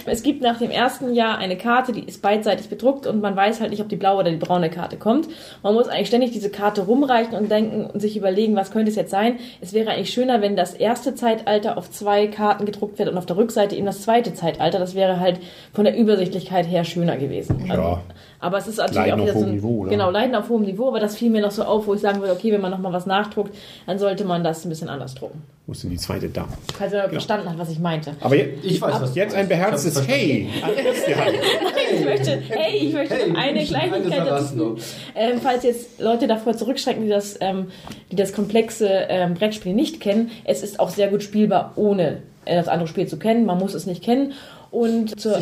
Es 0.05 0.23
gibt 0.23 0.41
nach 0.41 0.57
dem 0.57 0.71
ersten 0.71 1.13
Jahr 1.13 1.37
eine 1.37 1.57
Karte, 1.57 1.91
die 1.91 2.03
ist 2.03 2.21
beidseitig 2.21 2.69
bedruckt 2.69 3.07
und 3.07 3.21
man 3.21 3.35
weiß 3.35 3.61
halt 3.61 3.71
nicht, 3.71 3.81
ob 3.81 3.89
die 3.89 3.95
blaue 3.95 4.21
oder 4.21 4.31
die 4.31 4.37
braune 4.37 4.69
Karte 4.69 4.97
kommt. 4.97 5.27
Man 5.63 5.73
muss 5.73 5.87
eigentlich 5.87 6.07
ständig 6.07 6.31
diese 6.31 6.49
Karte 6.49 6.81
rumreichen 6.81 7.35
und 7.35 7.49
denken 7.51 7.85
und 7.85 7.99
sich 7.99 8.17
überlegen, 8.17 8.55
was 8.55 8.71
könnte 8.71 8.89
es 8.89 8.95
jetzt 8.95 9.11
sein. 9.11 9.39
Es 9.61 9.73
wäre 9.73 9.91
eigentlich 9.91 10.13
schöner, 10.13 10.41
wenn 10.41 10.55
das 10.55 10.73
erste 10.73 11.15
Zeitalter 11.15 11.77
auf 11.77 11.91
zwei 11.91 12.27
Karten 12.27 12.65
gedruckt 12.65 12.99
wird 12.99 13.09
und 13.09 13.17
auf 13.17 13.25
der 13.25 13.37
Rückseite 13.37 13.75
eben 13.75 13.85
das 13.85 14.01
zweite 14.01 14.33
Zeitalter. 14.33 14.79
Das 14.79 14.95
wäre 14.95 15.19
halt 15.19 15.39
von 15.73 15.85
der 15.85 15.97
Übersichtlichkeit 15.97 16.67
her 16.67 16.83
schöner 16.83 17.17
gewesen. 17.17 17.65
Ja. 17.65 17.73
Also, 17.73 17.99
aber 18.41 18.57
es 18.57 18.67
ist 18.67 18.77
natürlich 18.77 18.97
Leiden 18.97 19.19
auch 19.19 19.23
wieder 19.23 19.33
so 19.39 19.45
ein, 19.45 19.51
Niveau, 19.51 19.81
oder? 19.81 19.91
genau 19.91 20.09
Leiden 20.09 20.35
auf 20.35 20.49
hohem 20.49 20.63
Niveau. 20.63 20.87
Aber 20.87 20.99
das 20.99 21.15
fiel 21.15 21.29
mir 21.29 21.41
noch 21.41 21.51
so 21.51 21.63
auf, 21.63 21.85
wo 21.85 21.93
ich 21.93 22.01
sagen 22.01 22.19
würde, 22.21 22.33
okay, 22.33 22.51
wenn 22.51 22.61
man 22.61 22.71
noch 22.71 22.79
mal 22.79 22.91
was 22.91 23.05
nachdruckt, 23.05 23.55
dann 23.85 23.99
sollte 23.99 24.25
man 24.25 24.43
das 24.43 24.65
ein 24.65 24.69
bisschen 24.69 24.89
anders 24.89 25.13
drucken. 25.13 25.43
Wo 25.67 25.73
ist 25.73 25.83
denn 25.83 25.91
die 25.91 25.97
zweite 25.97 26.27
da? 26.27 26.47
Falls 26.75 26.91
er 26.91 27.01
genau. 27.03 27.13
verstanden 27.13 27.49
hat, 27.49 27.57
was 27.59 27.69
ich 27.69 27.79
meinte. 27.79 28.15
Aber 28.19 28.35
jetzt, 28.35 28.65
ich 28.65 28.81
weiß, 28.81 28.99
was 28.99 29.15
jetzt 29.15 29.35
ein 29.35 29.47
beherztes 29.47 29.90
Hey. 29.99 30.49
an 30.61 30.75
Christian. 30.75 31.19
Nein, 31.19 31.73
ich 31.93 32.05
möchte, 32.05 32.41
hey, 32.49 32.77
ich 32.77 32.93
möchte 32.93 33.15
hey, 33.15 33.35
eine 33.35 33.65
Kleinigkeit 33.65 34.27
dazu. 34.27 34.77
Ähm, 35.15 35.39
falls 35.41 35.63
jetzt 35.63 35.99
Leute 35.99 36.27
davor 36.27 36.55
zurückschrecken, 36.55 37.03
die 37.03 37.09
das, 37.09 37.37
ähm, 37.41 37.67
die 38.11 38.15
das 38.15 38.33
komplexe 38.33 38.87
ähm, 39.09 39.33
Brettspiel 39.33 39.73
nicht 39.73 39.99
kennen, 39.99 40.31
es 40.45 40.63
ist 40.63 40.79
auch 40.79 40.89
sehr 40.89 41.09
gut 41.09 41.23
spielbar, 41.23 41.73
ohne 41.75 42.23
das 42.45 42.67
andere 42.67 42.87
Spiel 42.87 43.07
zu 43.07 43.17
kennen. 43.17 43.45
Man 43.45 43.59
muss 43.59 43.73
es 43.73 43.85
nicht 43.85 44.03
kennen. 44.03 44.33
Und 44.71 45.19
zur, 45.19 45.37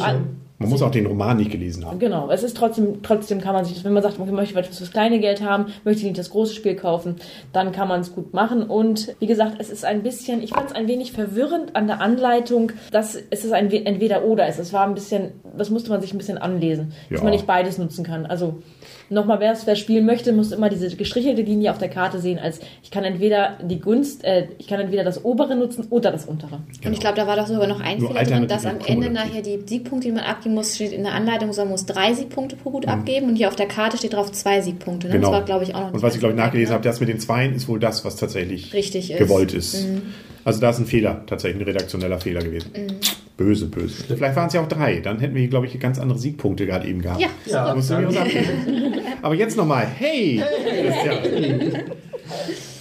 man 0.59 0.69
muss 0.69 0.81
auch 0.81 0.91
den 0.91 1.05
Roman 1.05 1.37
nicht 1.37 1.51
gelesen 1.51 1.85
haben. 1.85 1.99
Genau, 1.99 2.29
es 2.29 2.43
ist 2.43 2.57
trotzdem, 2.57 3.01
trotzdem 3.01 3.39
kann 3.39 3.53
man 3.53 3.63
sich, 3.63 3.81
wenn 3.85 3.93
man 3.93 4.03
sagt, 4.03 4.19
man 4.19 4.29
möchte 4.31 4.59
etwas 4.59 4.77
fürs 4.77 4.91
kleine 4.91 5.19
Geld 5.19 5.41
haben, 5.41 5.67
möchte 5.85 6.03
nicht 6.03 6.17
das 6.17 6.29
große 6.31 6.53
Spiel 6.53 6.75
kaufen, 6.75 7.15
dann 7.53 7.71
kann 7.71 7.87
man 7.87 8.01
es 8.01 8.13
gut 8.13 8.33
machen. 8.33 8.63
Und 8.63 9.15
wie 9.19 9.25
gesagt, 9.25 9.55
es 9.59 9.69
ist 9.69 9.85
ein 9.85 10.03
bisschen, 10.03 10.43
ich 10.43 10.51
fand 10.51 10.71
es 10.71 10.75
ein 10.75 10.87
wenig 10.89 11.13
verwirrend 11.13 11.77
an 11.77 11.87
der 11.87 12.01
Anleitung, 12.01 12.73
dass 12.91 13.15
es 13.29 13.45
ist 13.45 13.53
ein 13.53 13.71
entweder 13.71 14.25
oder 14.25 14.47
ist. 14.49 14.59
Es 14.59 14.73
war 14.73 14.85
ein 14.85 14.95
bisschen, 14.95 15.31
das 15.57 15.69
musste 15.69 15.91
man 15.91 16.01
sich 16.01 16.13
ein 16.13 16.17
bisschen 16.17 16.37
anlesen, 16.37 16.91
ja. 17.09 17.15
dass 17.15 17.23
man 17.23 17.31
nicht 17.31 17.47
beides 17.47 17.77
nutzen 17.77 18.03
kann. 18.03 18.25
Also 18.25 18.61
nochmal, 19.09 19.39
wer 19.39 19.53
es 19.53 19.79
spielen 19.79 20.05
möchte, 20.05 20.33
muss 20.33 20.51
immer 20.51 20.69
diese 20.69 20.95
gestrichelte 20.95 21.41
Linie 21.41 21.71
auf 21.71 21.77
der 21.77 21.89
Karte 21.89 22.19
sehen, 22.19 22.39
als 22.39 22.59
ich 22.83 22.91
kann 22.91 23.03
entweder 23.03 23.57
die 23.63 23.79
Gunst, 23.79 24.23
äh, 24.23 24.47
ich 24.57 24.67
kann 24.67 24.79
entweder 24.79 25.03
das 25.03 25.23
obere 25.23 25.55
nutzen 25.55 25.87
oder 25.89 26.11
das 26.11 26.25
untere. 26.25 26.59
Genau. 26.67 26.87
Und 26.87 26.93
ich 26.93 26.99
glaube, 26.99 27.15
da 27.15 27.27
war 27.27 27.35
doch 27.35 27.47
sogar 27.47 27.67
noch 27.67 27.79
ein 27.79 27.99
Fehler 27.99 28.23
drin, 28.23 28.47
dass 28.47 28.65
am 28.65 28.79
Ende 28.85 29.09
nachher 29.09 29.41
die 29.41 29.59
Siegpunkte, 29.65 30.09
die 30.09 30.13
man 30.13 30.23
abgeben 30.49 30.53
muss, 30.53 30.75
steht 30.75 30.91
in 30.91 31.03
der 31.03 31.13
Anleitung, 31.13 31.51
man 31.55 31.69
muss 31.69 31.85
drei 31.85 32.13
Siegpunkte 32.13 32.55
pro 32.55 32.71
Gut 32.71 32.85
mhm. 32.85 32.91
abgeben 32.91 33.27
und 33.27 33.35
hier 33.35 33.47
auf 33.47 33.55
der 33.55 33.67
Karte 33.67 33.97
steht 33.97 34.13
drauf 34.13 34.31
zwei 34.31 34.61
Siegpunkte. 34.61 35.07
Ne? 35.07 35.13
Genau. 35.13 35.31
Das 35.31 35.39
war, 35.39 35.45
glaube 35.45 35.63
ich, 35.63 35.75
auch 35.75 35.81
noch 35.81 35.93
Und 35.93 36.01
was 36.01 36.13
ich, 36.13 36.19
glaube 36.19 36.33
ich, 36.33 36.39
nachgelesen 36.39 36.71
ne? 36.71 36.75
habe, 36.75 36.83
das 36.83 36.99
mit 36.99 37.09
den 37.09 37.19
Zweien 37.19 37.53
ist 37.53 37.67
wohl 37.67 37.79
das, 37.79 38.05
was 38.05 38.15
tatsächlich 38.15 38.73
Richtig 38.73 39.15
gewollt 39.17 39.53
ist. 39.53 39.73
ist. 39.73 39.87
Mhm. 39.87 40.01
Also 40.43 40.59
da 40.59 40.69
ist 40.69 40.79
ein 40.79 40.85
Fehler, 40.85 41.23
tatsächlich 41.27 41.61
ein 41.61 41.65
redaktioneller 41.65 42.19
Fehler 42.19 42.41
gewesen. 42.41 42.71
Mhm. 42.75 42.95
Böse, 43.37 43.67
böse. 43.67 44.03
Vielleicht 44.03 44.35
waren 44.35 44.47
es 44.47 44.53
ja 44.53 44.61
auch 44.61 44.67
drei. 44.67 44.99
Dann 44.99 45.19
hätten 45.19 45.33
wir 45.33 45.41
hier, 45.41 45.49
glaube 45.49 45.65
ich, 45.65 45.79
ganz 45.79 45.99
andere 45.99 46.19
Siegpunkte 46.19 46.65
gerade 46.65 46.87
eben 46.87 47.01
gehabt. 47.01 47.21
Ja, 47.21 47.29
ja. 47.45 47.73
Das 47.73 47.91
Aber 49.21 49.35
jetzt 49.35 49.55
nochmal. 49.55 49.85
Hey! 49.85 50.43
hey. 50.65 51.83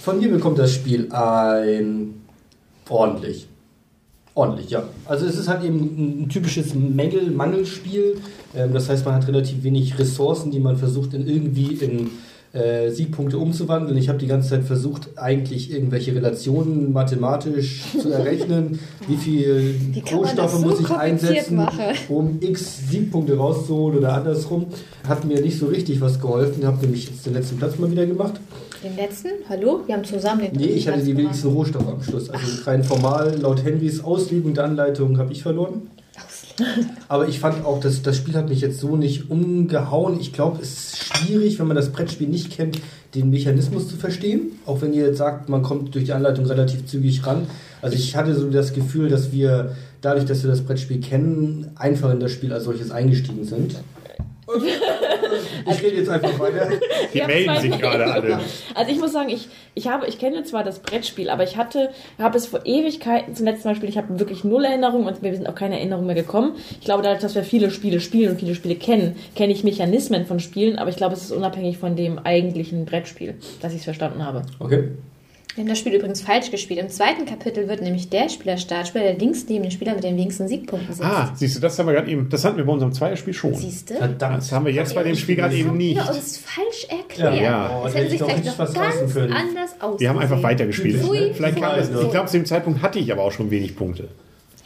Von 0.03 0.19
mir 0.19 0.29
bekommt 0.29 0.59
das 0.59 0.73
Spiel 0.73 1.11
ein 1.11 2.21
ordentlich. 2.89 3.47
Ordentlich, 4.39 4.69
ja. 4.69 4.83
Also 5.05 5.25
es 5.25 5.37
ist 5.37 5.49
halt 5.49 5.65
eben 5.65 6.23
ein 6.23 6.29
typisches 6.29 6.73
Mängel-Mangelspiel. 6.73 8.21
Ähm, 8.55 8.73
das 8.73 8.87
heißt, 8.87 9.03
man 9.03 9.15
hat 9.15 9.27
relativ 9.27 9.63
wenig 9.63 9.99
Ressourcen, 9.99 10.49
die 10.49 10.61
man 10.61 10.77
versucht 10.77 11.13
in 11.13 11.27
irgendwie 11.27 11.73
in 11.73 12.09
äh, 12.53 12.89
Siegpunkte 12.89 13.37
umzuwandeln. 13.37 13.97
Ich 13.97 14.07
habe 14.07 14.17
die 14.17 14.27
ganze 14.27 14.51
Zeit 14.51 14.63
versucht, 14.63 15.09
eigentlich 15.17 15.73
irgendwelche 15.73 16.15
Relationen 16.15 16.93
mathematisch 16.93 17.83
zu 18.01 18.09
errechnen. 18.13 18.79
wie 19.09 19.17
viel 19.17 19.75
Rohstoffe 20.09 20.53
so 20.53 20.59
muss 20.59 20.79
ich 20.79 20.89
einsetzen, 20.89 21.57
machen? 21.57 21.81
um 22.07 22.37
x 22.39 22.89
Siegpunkte 22.89 23.35
rauszuholen 23.35 23.97
oder 23.97 24.13
andersrum. 24.13 24.67
Hat 25.05 25.25
mir 25.25 25.41
nicht 25.41 25.59
so 25.59 25.65
richtig 25.65 25.99
was 25.99 26.21
geholfen. 26.21 26.59
Ich 26.59 26.65
habe 26.65 26.77
nämlich 26.81 27.09
jetzt 27.09 27.25
den 27.25 27.33
letzten 27.33 27.57
Platz 27.57 27.77
mal 27.77 27.91
wieder 27.91 28.05
gemacht. 28.05 28.39
Den 28.83 28.95
letzten? 28.95 29.29
Hallo? 29.49 29.83
Wir 29.85 29.95
haben 29.95 30.05
zusammen 30.05 30.41
den 30.41 30.53
Nee, 30.53 30.67
ich 30.67 30.87
hatte 30.87 31.03
die 31.03 31.17
wenigsten 31.17 31.49
Rohstoffe 31.49 31.87
am 31.87 32.01
Schluss. 32.01 32.29
Also 32.29 32.63
rein 32.63 32.81
formal, 32.81 33.37
laut 33.37 33.61
Henrys 33.63 34.01
Auslegung 34.01 34.53
der 34.53 34.63
Anleitung, 34.63 35.17
habe 35.17 35.33
ich 35.33 35.43
verloren. 35.43 35.89
Aber 37.09 37.27
ich 37.27 37.39
fand 37.39 37.65
auch, 37.65 37.81
dass 37.81 38.01
das 38.01 38.15
Spiel 38.15 38.35
hat 38.35 38.47
mich 38.47 38.61
jetzt 38.61 38.79
so 38.79 38.95
nicht 38.95 39.29
umgehauen. 39.29 40.17
Ich 40.19 40.31
glaube, 40.31 40.61
es 40.61 40.71
ist 40.71 41.03
schwierig, 41.03 41.59
wenn 41.59 41.67
man 41.67 41.75
das 41.75 41.89
Brettspiel 41.89 42.29
nicht 42.29 42.51
kennt, 42.51 42.79
den 43.15 43.29
Mechanismus 43.29 43.89
zu 43.89 43.97
verstehen. 43.97 44.53
Auch 44.65 44.81
wenn 44.81 44.93
ihr 44.93 45.07
jetzt 45.07 45.17
sagt, 45.17 45.49
man 45.49 45.61
kommt 45.61 45.93
durch 45.95 46.05
die 46.05 46.13
Anleitung 46.13 46.45
relativ 46.45 46.85
zügig 46.85 47.25
ran. 47.25 47.47
Also 47.81 47.97
ich 47.97 48.15
hatte 48.15 48.33
so 48.33 48.49
das 48.49 48.71
Gefühl, 48.71 49.09
dass 49.09 49.33
wir 49.33 49.75
dadurch, 49.99 50.25
dass 50.25 50.43
wir 50.43 50.49
das 50.49 50.61
Brettspiel 50.61 51.01
kennen, 51.01 51.71
einfach 51.75 52.11
in 52.13 52.21
das 52.21 52.31
Spiel 52.31 52.53
als 52.53 52.63
solches 52.63 52.91
eingestiegen 52.91 53.43
sind. 53.43 53.75
Ich 54.55 55.83
rede 55.83 55.97
jetzt 55.97 56.09
einfach 56.09 56.39
weiter. 56.39 56.69
Die 57.13 57.21
melden 57.21 57.61
sich 57.61 57.79
gerade 57.79 58.05
alle. 58.05 58.39
Also 58.73 58.91
ich 58.91 58.99
muss 58.99 59.11
sagen, 59.11 59.29
ich, 59.29 59.47
ich, 59.75 59.87
habe, 59.87 60.07
ich 60.07 60.19
kenne 60.19 60.43
zwar 60.43 60.63
das 60.63 60.79
Brettspiel, 60.79 61.29
aber 61.29 61.43
ich 61.43 61.57
hatte, 61.57 61.89
habe 62.17 62.37
es 62.37 62.47
vor 62.47 62.65
Ewigkeiten 62.65 63.35
zum 63.35 63.45
letzten 63.45 63.67
Mal 63.67 63.73
gespielt. 63.73 63.91
Ich 63.91 63.97
habe 63.97 64.19
wirklich 64.19 64.43
null 64.43 64.65
Erinnerungen 64.65 65.07
und 65.07 65.21
mir 65.21 65.33
sind 65.35 65.47
auch 65.47 65.55
keine 65.55 65.77
Erinnerungen 65.77 66.07
mehr 66.07 66.15
gekommen. 66.15 66.55
Ich 66.79 66.85
glaube, 66.85 67.03
dadurch, 67.03 67.21
dass 67.21 67.35
wir 67.35 67.43
viele 67.43 67.71
Spiele 67.71 67.99
spielen 67.99 68.31
und 68.31 68.39
viele 68.39 68.55
Spiele 68.55 68.75
kennen, 68.75 69.15
kenne 69.35 69.53
ich 69.53 69.63
Mechanismen 69.63 70.25
von 70.25 70.39
Spielen, 70.39 70.79
aber 70.79 70.89
ich 70.89 70.95
glaube, 70.95 71.13
es 71.13 71.23
ist 71.23 71.31
unabhängig 71.31 71.77
von 71.77 71.95
dem 71.95 72.19
eigentlichen 72.19 72.85
Brettspiel, 72.85 73.35
dass 73.61 73.73
ich 73.73 73.79
es 73.79 73.83
verstanden 73.83 74.25
habe. 74.25 74.43
Okay. 74.59 74.89
Wir 75.59 75.63
haben 75.65 75.69
das 75.71 75.79
Spiel 75.79 75.93
übrigens 75.93 76.21
falsch 76.21 76.51
gespielt. 76.51 76.79
Im 76.79 76.87
zweiten 76.87 77.25
Kapitel 77.25 77.67
wird 77.67 77.81
nämlich 77.81 78.07
der 78.09 78.29
Spieler 78.29 78.55
Startspieler, 78.55 79.03
der 79.03 79.17
links 79.17 79.43
neben 79.49 79.63
den 79.63 79.71
Spieler 79.71 79.93
mit 79.93 80.05
den 80.05 80.15
wenigsten 80.15 80.47
Siegpunkten 80.47 80.95
sitzt. 80.95 81.05
Ah, 81.05 81.33
siehst 81.35 81.57
du, 81.57 81.59
das 81.59 81.77
haben 81.77 81.87
wir 81.87 81.95
gerade 81.95 82.09
eben, 82.09 82.29
das 82.29 82.45
hatten 82.45 82.55
wir 82.55 82.63
bei 82.63 82.71
unserem 82.71 82.93
Zweierspiel 82.93 83.33
schon. 83.33 83.53
Siehst 83.55 83.89
du? 83.89 83.95
Verdammt. 83.95 84.37
Das 84.37 84.53
haben 84.53 84.65
wir 84.65 84.71
jetzt 84.71 84.95
bei 84.95 85.03
dem 85.03 85.17
Spiel 85.17 85.35
gerade 85.35 85.57
eben 85.57 85.75
nicht. 85.75 85.97
Ja, 85.97 86.05
uns 86.05 86.37
falsch 86.37 86.87
erklärt. 86.87 87.41
Ja. 87.41 87.77
Oh, 87.77 87.83
Das 87.83 87.91
da 87.91 87.99
hätte 87.99 88.09
sich 88.09 88.13
ich 88.13 88.19
doch 88.21 88.29
vielleicht 88.29 88.45
noch 88.57 88.73
ganz 88.73 89.17
anders 89.17 89.81
aus. 89.81 89.99
Wir 89.99 90.07
haben 90.07 90.19
einfach 90.19 90.41
weitergespielt. 90.41 91.01
Pfui. 91.03 91.33
Vielleicht 91.33 91.57
kam 91.59 91.75
das, 91.75 91.89
Pfui. 91.89 92.05
ich 92.05 92.11
glaube, 92.11 92.27
zu 92.27 92.37
dem 92.37 92.45
Zeitpunkt 92.45 92.81
hatte 92.81 92.99
ich 92.99 93.11
aber 93.11 93.23
auch 93.23 93.33
schon 93.33 93.51
wenig 93.51 93.75
Punkte. 93.75 94.07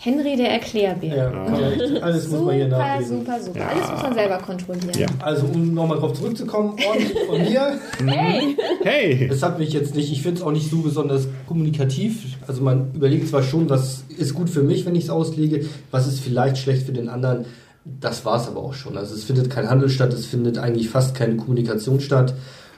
Henry 0.03 0.36
der 0.36 0.51
Erklärbär. 0.51 1.15
Ja, 1.15 1.31
ja, 1.31 2.01
alles 2.01 2.27
muss 2.27 2.41
man 2.41 2.55
hier 2.55 2.65
Super, 2.65 2.77
nachlesen. 2.77 3.19
super, 3.19 3.39
super. 3.41 3.60
Ja. 3.60 3.67
Alles 3.69 3.89
muss 3.89 4.01
man 4.03 4.13
selber 4.13 4.38
kontrollieren. 4.39 5.00
Ja. 5.00 5.07
Also, 5.19 5.45
um 5.45 5.74
nochmal 5.74 5.98
drauf 5.98 6.12
zurückzukommen, 6.12 6.75
ordentlich 6.86 7.17
von 7.25 7.41
mir. 7.41 7.79
Hey! 8.83 9.27
Das 9.29 9.41
hat 9.43 9.60
mich 9.60 9.72
jetzt 9.72 9.95
nicht, 9.95 10.12
ich 10.12 10.22
finde 10.22 10.41
es 10.41 10.45
auch 10.45 10.51
nicht 10.51 10.69
so 10.69 10.81
besonders 10.81 11.29
kommunikativ. 11.48 12.36
Also 12.48 12.62
man 12.62 12.93
überlegt 12.93 13.29
zwar 13.29 13.43
schon, 13.43 13.69
was 13.69 14.03
ist 14.17 14.33
gut 14.33 14.50
für 14.50 14.62
mich, 14.62 14.86
wenn 14.86 14.95
ich 14.95 15.05
es 15.05 15.10
auslege, 15.10 15.65
was 15.89 16.05
ist 16.05 16.19
vielleicht 16.19 16.57
schlecht 16.57 16.86
für 16.86 16.91
den 16.91 17.07
anderen. 17.07 17.45
Das 17.86 18.25
war 18.25 18.41
es 18.41 18.48
aber 18.48 18.60
auch 18.60 18.74
schon. 18.74 18.98
Also 18.98 19.15
es 19.15 19.24
findet 19.24 19.50
kein 19.50 19.69
Handel 19.69 19.88
statt, 19.88 20.12
es 20.12 20.25
findet 20.25 20.57
eigentlich 20.57 20.89
fast 20.89 21.15
keine 21.15 21.38
Kommunikation 21.38 22.01
statt. 22.01 22.33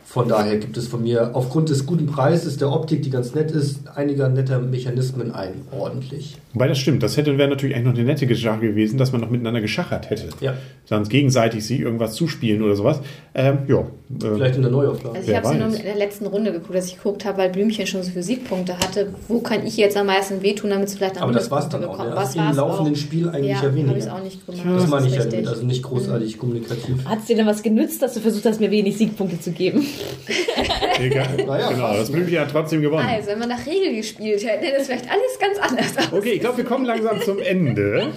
Von 0.06 0.30
daher 0.30 0.58
gibt 0.58 0.78
es 0.78 0.88
von 0.88 1.04
mir 1.04 1.36
aufgrund 1.36 1.70
des 1.70 1.86
guten 1.86 2.06
Preises, 2.06 2.58
der 2.58 2.72
Optik, 2.72 3.02
die 3.02 3.10
ganz 3.10 3.36
nett 3.36 3.52
ist, 3.52 3.88
einiger 3.96 4.30
netter 4.30 4.60
Mechanismen 4.60 5.32
ein. 5.34 5.54
Ordentlich. 5.78 6.38
Wobei 6.54 6.70
das 6.70 6.78
stimmt, 6.78 7.04
das 7.04 7.18
hätte 7.18 7.38
wäre 7.38 7.50
natürlich 7.50 7.76
eigentlich 7.76 7.88
noch 7.88 8.00
eine 8.00 8.06
nette 8.06 8.36
Sache 8.36 8.60
gewesen, 8.60 8.98
dass 8.98 9.12
man 9.12 9.20
noch 9.20 9.30
miteinander 9.30 9.60
geschachert 9.60 10.10
hätte. 10.10 10.30
Ja. 10.40 10.54
Sonst 10.86 11.10
gegenseitig 11.10 11.66
sich 11.66 11.82
irgendwas 11.82 12.14
zuspielen 12.14 12.62
oder 12.62 12.76
sowas. 12.76 13.02
Ähm, 13.34 13.60
ja. 13.68 13.80
Äh, 13.80 14.36
Vielleicht 14.36 14.56
in 14.56 14.62
der 14.62 14.72
Neuauflage. 14.72 15.18
Also 15.18 15.32
ich 15.32 15.36
habe 15.36 15.48
es 15.48 15.54
nur 15.54 15.68
in 15.76 15.84
der 15.84 15.96
letzten 15.96 16.28
Runde 16.28 16.54
geguckt, 16.54 16.76
dass 16.76 16.88
ich 16.88 16.96
geguckt 16.96 17.26
habe, 17.26 17.40
weil 17.40 17.50
Blümchen 17.50 17.86
schon 17.86 18.04
so 18.04 18.12
viele 18.12 18.24
Siegpunkte 18.24 18.78
hatte. 18.78 19.14
Wo 19.28 19.40
kann 19.40 19.66
ich 19.66 19.76
jetzt 19.76 19.98
am 19.98 20.06
meisten 20.06 20.42
wehtun, 20.42 20.70
damit 20.70 20.90
sie 20.90 20.98
vielleicht 20.98 21.16
noch 21.16 21.24
Aber 21.24 21.34
das 21.34 21.52
war's 21.52 21.66
Minuspunkte 21.66 21.98
dann 21.98 22.08
auch. 22.08 22.16
Ne? 22.16 22.16
Was 22.16 22.36
im 22.36 22.56
laufenden 22.56 22.94
auch? 22.94 22.98
Spiel 22.98 23.30
eigentlich 23.30 23.46
ja, 23.48 23.56
ja, 23.56 23.62
habe 23.64 23.76
weniger. 23.76 23.98
ich 23.98 24.10
auch 24.10 24.24
nicht 24.24 24.46
gemacht. 24.46 24.66
das 24.66 24.88
meine 24.88 25.08
ich 25.08 25.12
ist 25.12 25.18
ja 25.18 25.22
richtig. 25.24 25.44
damit. 25.44 25.48
Also 25.50 25.66
nicht 25.66 25.84
großartig 25.84 26.38
kommunikativ. 26.38 27.06
Hat 27.06 27.20
es 27.20 27.26
dir 27.26 27.36
denn 27.36 27.48
was 27.48 27.64
genützt, 27.64 28.02
dass 28.02 28.14
du 28.14 28.20
versucht 28.20 28.46
hast, 28.46 28.62
mir 28.62 28.72
wenig 28.72 28.98
Siegpunkte 28.98 29.40
zu 29.40 29.52
geben? 29.52 29.86
egal. 31.00 31.46
Naja, 31.46 31.70
genau, 31.70 31.94
das 31.94 32.12
Blümchen 32.12 32.40
hat 32.40 32.52
trotzdem 32.52 32.82
gewonnen. 32.82 33.08
Also, 33.08 33.30
wenn 33.30 33.40
man 33.40 33.50
nach 33.50 33.66
Regel 33.66 33.96
gespielt 33.96 34.44
hätte, 34.44 34.66
hätte 34.66 34.78
das 34.78 34.88
vielleicht 34.88 35.10
alles 35.10 35.40
ganz 35.40 35.58
anders 35.60 35.98
aus. 35.98 36.14
Okay, 36.14 36.34
ich 36.34 36.40
glaube, 36.40 36.58
wir 36.58 36.66
kommen 36.66 36.86
langsam 36.86 37.22
zum 37.22 37.40
Ende. 37.40 38.12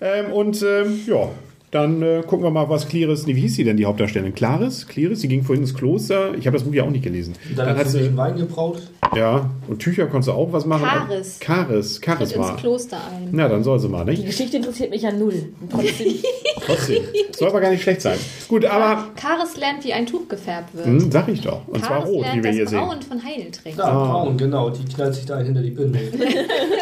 Ähm, 0.00 0.32
und 0.32 0.62
ähm, 0.62 1.00
ja, 1.06 1.28
dann 1.72 2.02
äh, 2.02 2.22
gucken 2.26 2.44
wir 2.44 2.50
mal, 2.50 2.68
was 2.68 2.86
Claris, 2.86 3.26
nee, 3.26 3.34
wie 3.34 3.40
hieß 3.40 3.56
sie 3.56 3.64
denn, 3.64 3.76
die 3.78 3.86
Hauptdarstellerin? 3.86 4.34
Claris? 4.34 4.86
Claris, 4.86 5.20
die 5.20 5.28
ging 5.28 5.42
vorhin 5.42 5.62
ins 5.64 5.74
Kloster. 5.74 6.34
Ich 6.38 6.46
habe 6.46 6.56
das 6.56 6.64
Buch 6.64 6.74
ja 6.74 6.84
auch 6.84 6.90
nicht 6.90 7.02
gelesen. 7.02 7.32
Dann, 7.56 7.66
Dann 7.68 7.76
hat 7.78 7.86
sie 7.86 7.92
sich 7.92 8.02
sie, 8.02 8.08
einen 8.08 8.16
Wein 8.18 8.36
gebraut. 8.36 8.82
ja, 9.16 9.50
und 9.68 9.78
Tücher 9.78 10.06
konntest 10.06 10.28
du 10.28 10.32
auch 10.32 10.52
was 10.52 10.66
machen. 10.66 10.84
Charis. 10.86 11.40
Charis, 11.40 11.94
Tritt 12.00 12.20
ins 12.20 12.32
Charisma. 12.32 12.56
Kloster 12.56 12.98
ein. 13.10 13.28
Na, 13.32 13.48
dann 13.48 13.64
soll 13.64 13.78
sie 13.80 13.88
mal, 13.88 14.04
Die 14.04 14.10
nicht? 14.12 14.26
Geschichte 14.26 14.58
interessiert 14.58 14.90
mich 14.90 15.00
ja 15.02 15.10
null. 15.12 15.32
Und 15.62 15.72
trotzdem, 15.72 16.12
Trotzdem. 16.66 17.02
Soll 17.32 17.48
aber 17.48 17.60
gar 17.62 17.70
nicht 17.70 17.82
schlecht 17.82 18.02
sein. 18.02 18.18
Gut, 18.48 18.66
aber, 18.66 19.06
Charis 19.18 19.56
lernt, 19.56 19.82
wie 19.84 19.94
ein 19.94 20.04
Tuch 20.06 20.28
gefärbt 20.28 20.74
wird. 20.74 20.84
hm, 20.86 21.10
sag 21.10 21.26
ich 21.28 21.40
doch. 21.40 21.66
Und 21.68 21.78
zwar 21.84 22.00
Charis 22.00 22.08
rot, 22.10 22.20
lernt 22.22 22.36
wie 22.38 22.42
wir 22.44 22.50
das 22.50 22.56
hier 22.56 22.68
sehen. 22.68 22.78
Brauen 22.80 23.02
von 23.02 23.24
Heil 23.24 23.50
trinken. 23.50 23.78
Da, 23.78 23.90
braun, 23.90 24.36
genau. 24.36 24.68
Die 24.70 24.84
knallt 24.84 25.14
sich 25.14 25.24
da 25.24 25.38
hinter 25.38 25.62
die 25.62 25.70
Binde. 25.70 25.98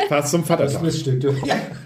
Fast 0.09 0.33
zum 0.33 0.41
Das 0.41 0.49
Vatertag. 0.49 0.83
Missstück. 0.83 1.21
du. 1.21 1.29
Ja. 1.47 1.55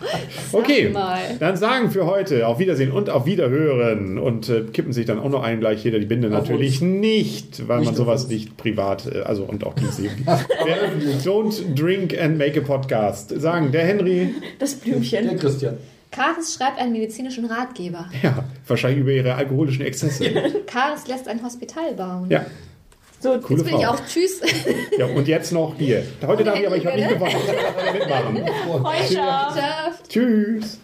Okay, 0.55 0.89
mal. 0.91 1.19
dann 1.41 1.57
sagen 1.57 1.91
für 1.91 2.07
heute 2.07 2.47
auf 2.47 2.59
Wiedersehen 2.59 2.93
und 2.93 3.11
auf 3.11 3.27
Wiederhören 3.27 4.19
und 4.19 4.49
äh, 4.49 4.63
kippen 4.73 4.93
sich 4.93 5.07
dann 5.07 5.19
auch 5.19 5.29
noch 5.29 5.43
ein 5.43 5.61
gleich 5.61 5.85
jeder 5.85 5.99
die 5.99 6.07
Binde 6.07 6.29
Auf 6.29 6.35
natürlich 6.49 6.81
nicht, 6.81 7.69
weil 7.69 7.79
Nicht 7.81 7.87
man 7.87 7.95
sowas 7.95 8.23
uns. 8.25 8.33
nicht 8.33 8.57
privat, 8.57 9.07
äh, 9.13 9.21
also 9.21 9.45
und 9.45 9.65
auch 9.65 9.77
nicht 9.77 9.93
sehen. 9.93 10.27
Don't 11.25 11.75
drink 11.75 12.19
and 12.19 12.39
make 12.39 12.59
a 12.59 12.63
podcast. 12.63 13.31
Sagen 13.41 13.73
der 13.73 13.85
Henry, 13.87 14.35
das 14.59 14.79
Der 14.81 14.91
Blümchen. 14.93 15.39
Christian. 15.39 15.77
Charis 16.15 16.55
schreibt 16.57 16.79
einen 16.79 16.93
medizinischen 16.93 17.45
Ratgeber. 17.47 18.09
ja, 18.23 18.45
wahrscheinlich 18.69 19.01
über 19.01 19.11
ihre 19.11 19.35
alkoholischen 19.35 19.85
Exzesse. 19.85 20.25
Charis 20.73 21.09
lässt 21.09 21.27
ein 21.27 21.43
Hospital 21.43 21.93
bauen. 21.97 22.27
Ja, 22.31 22.47
So, 23.25 23.41
coole 23.41 23.61
Jetzt 23.61 23.65
bin 23.71 23.79
ich 23.79 23.87
Frau. 23.87 23.95
auch 23.95 24.01
Tschüss. 24.07 24.41
Ja, 24.99 25.07
und 25.07 25.27
jetzt 25.27 25.51
noch 25.51 25.75
hier. 25.79 26.05
Heute 26.27 26.45
darf 26.45 26.61
ich 26.61 26.67
aber, 26.67 26.77
ich 26.77 26.85
habe 26.85 26.97
nicht 26.99 27.09
gewonnen. 27.09 27.37
Ich 27.97 28.15
aber 28.15 28.31
mitmachen. 28.31 28.83
Freundschaft. 28.83 30.11
Tschüss. 30.11 30.84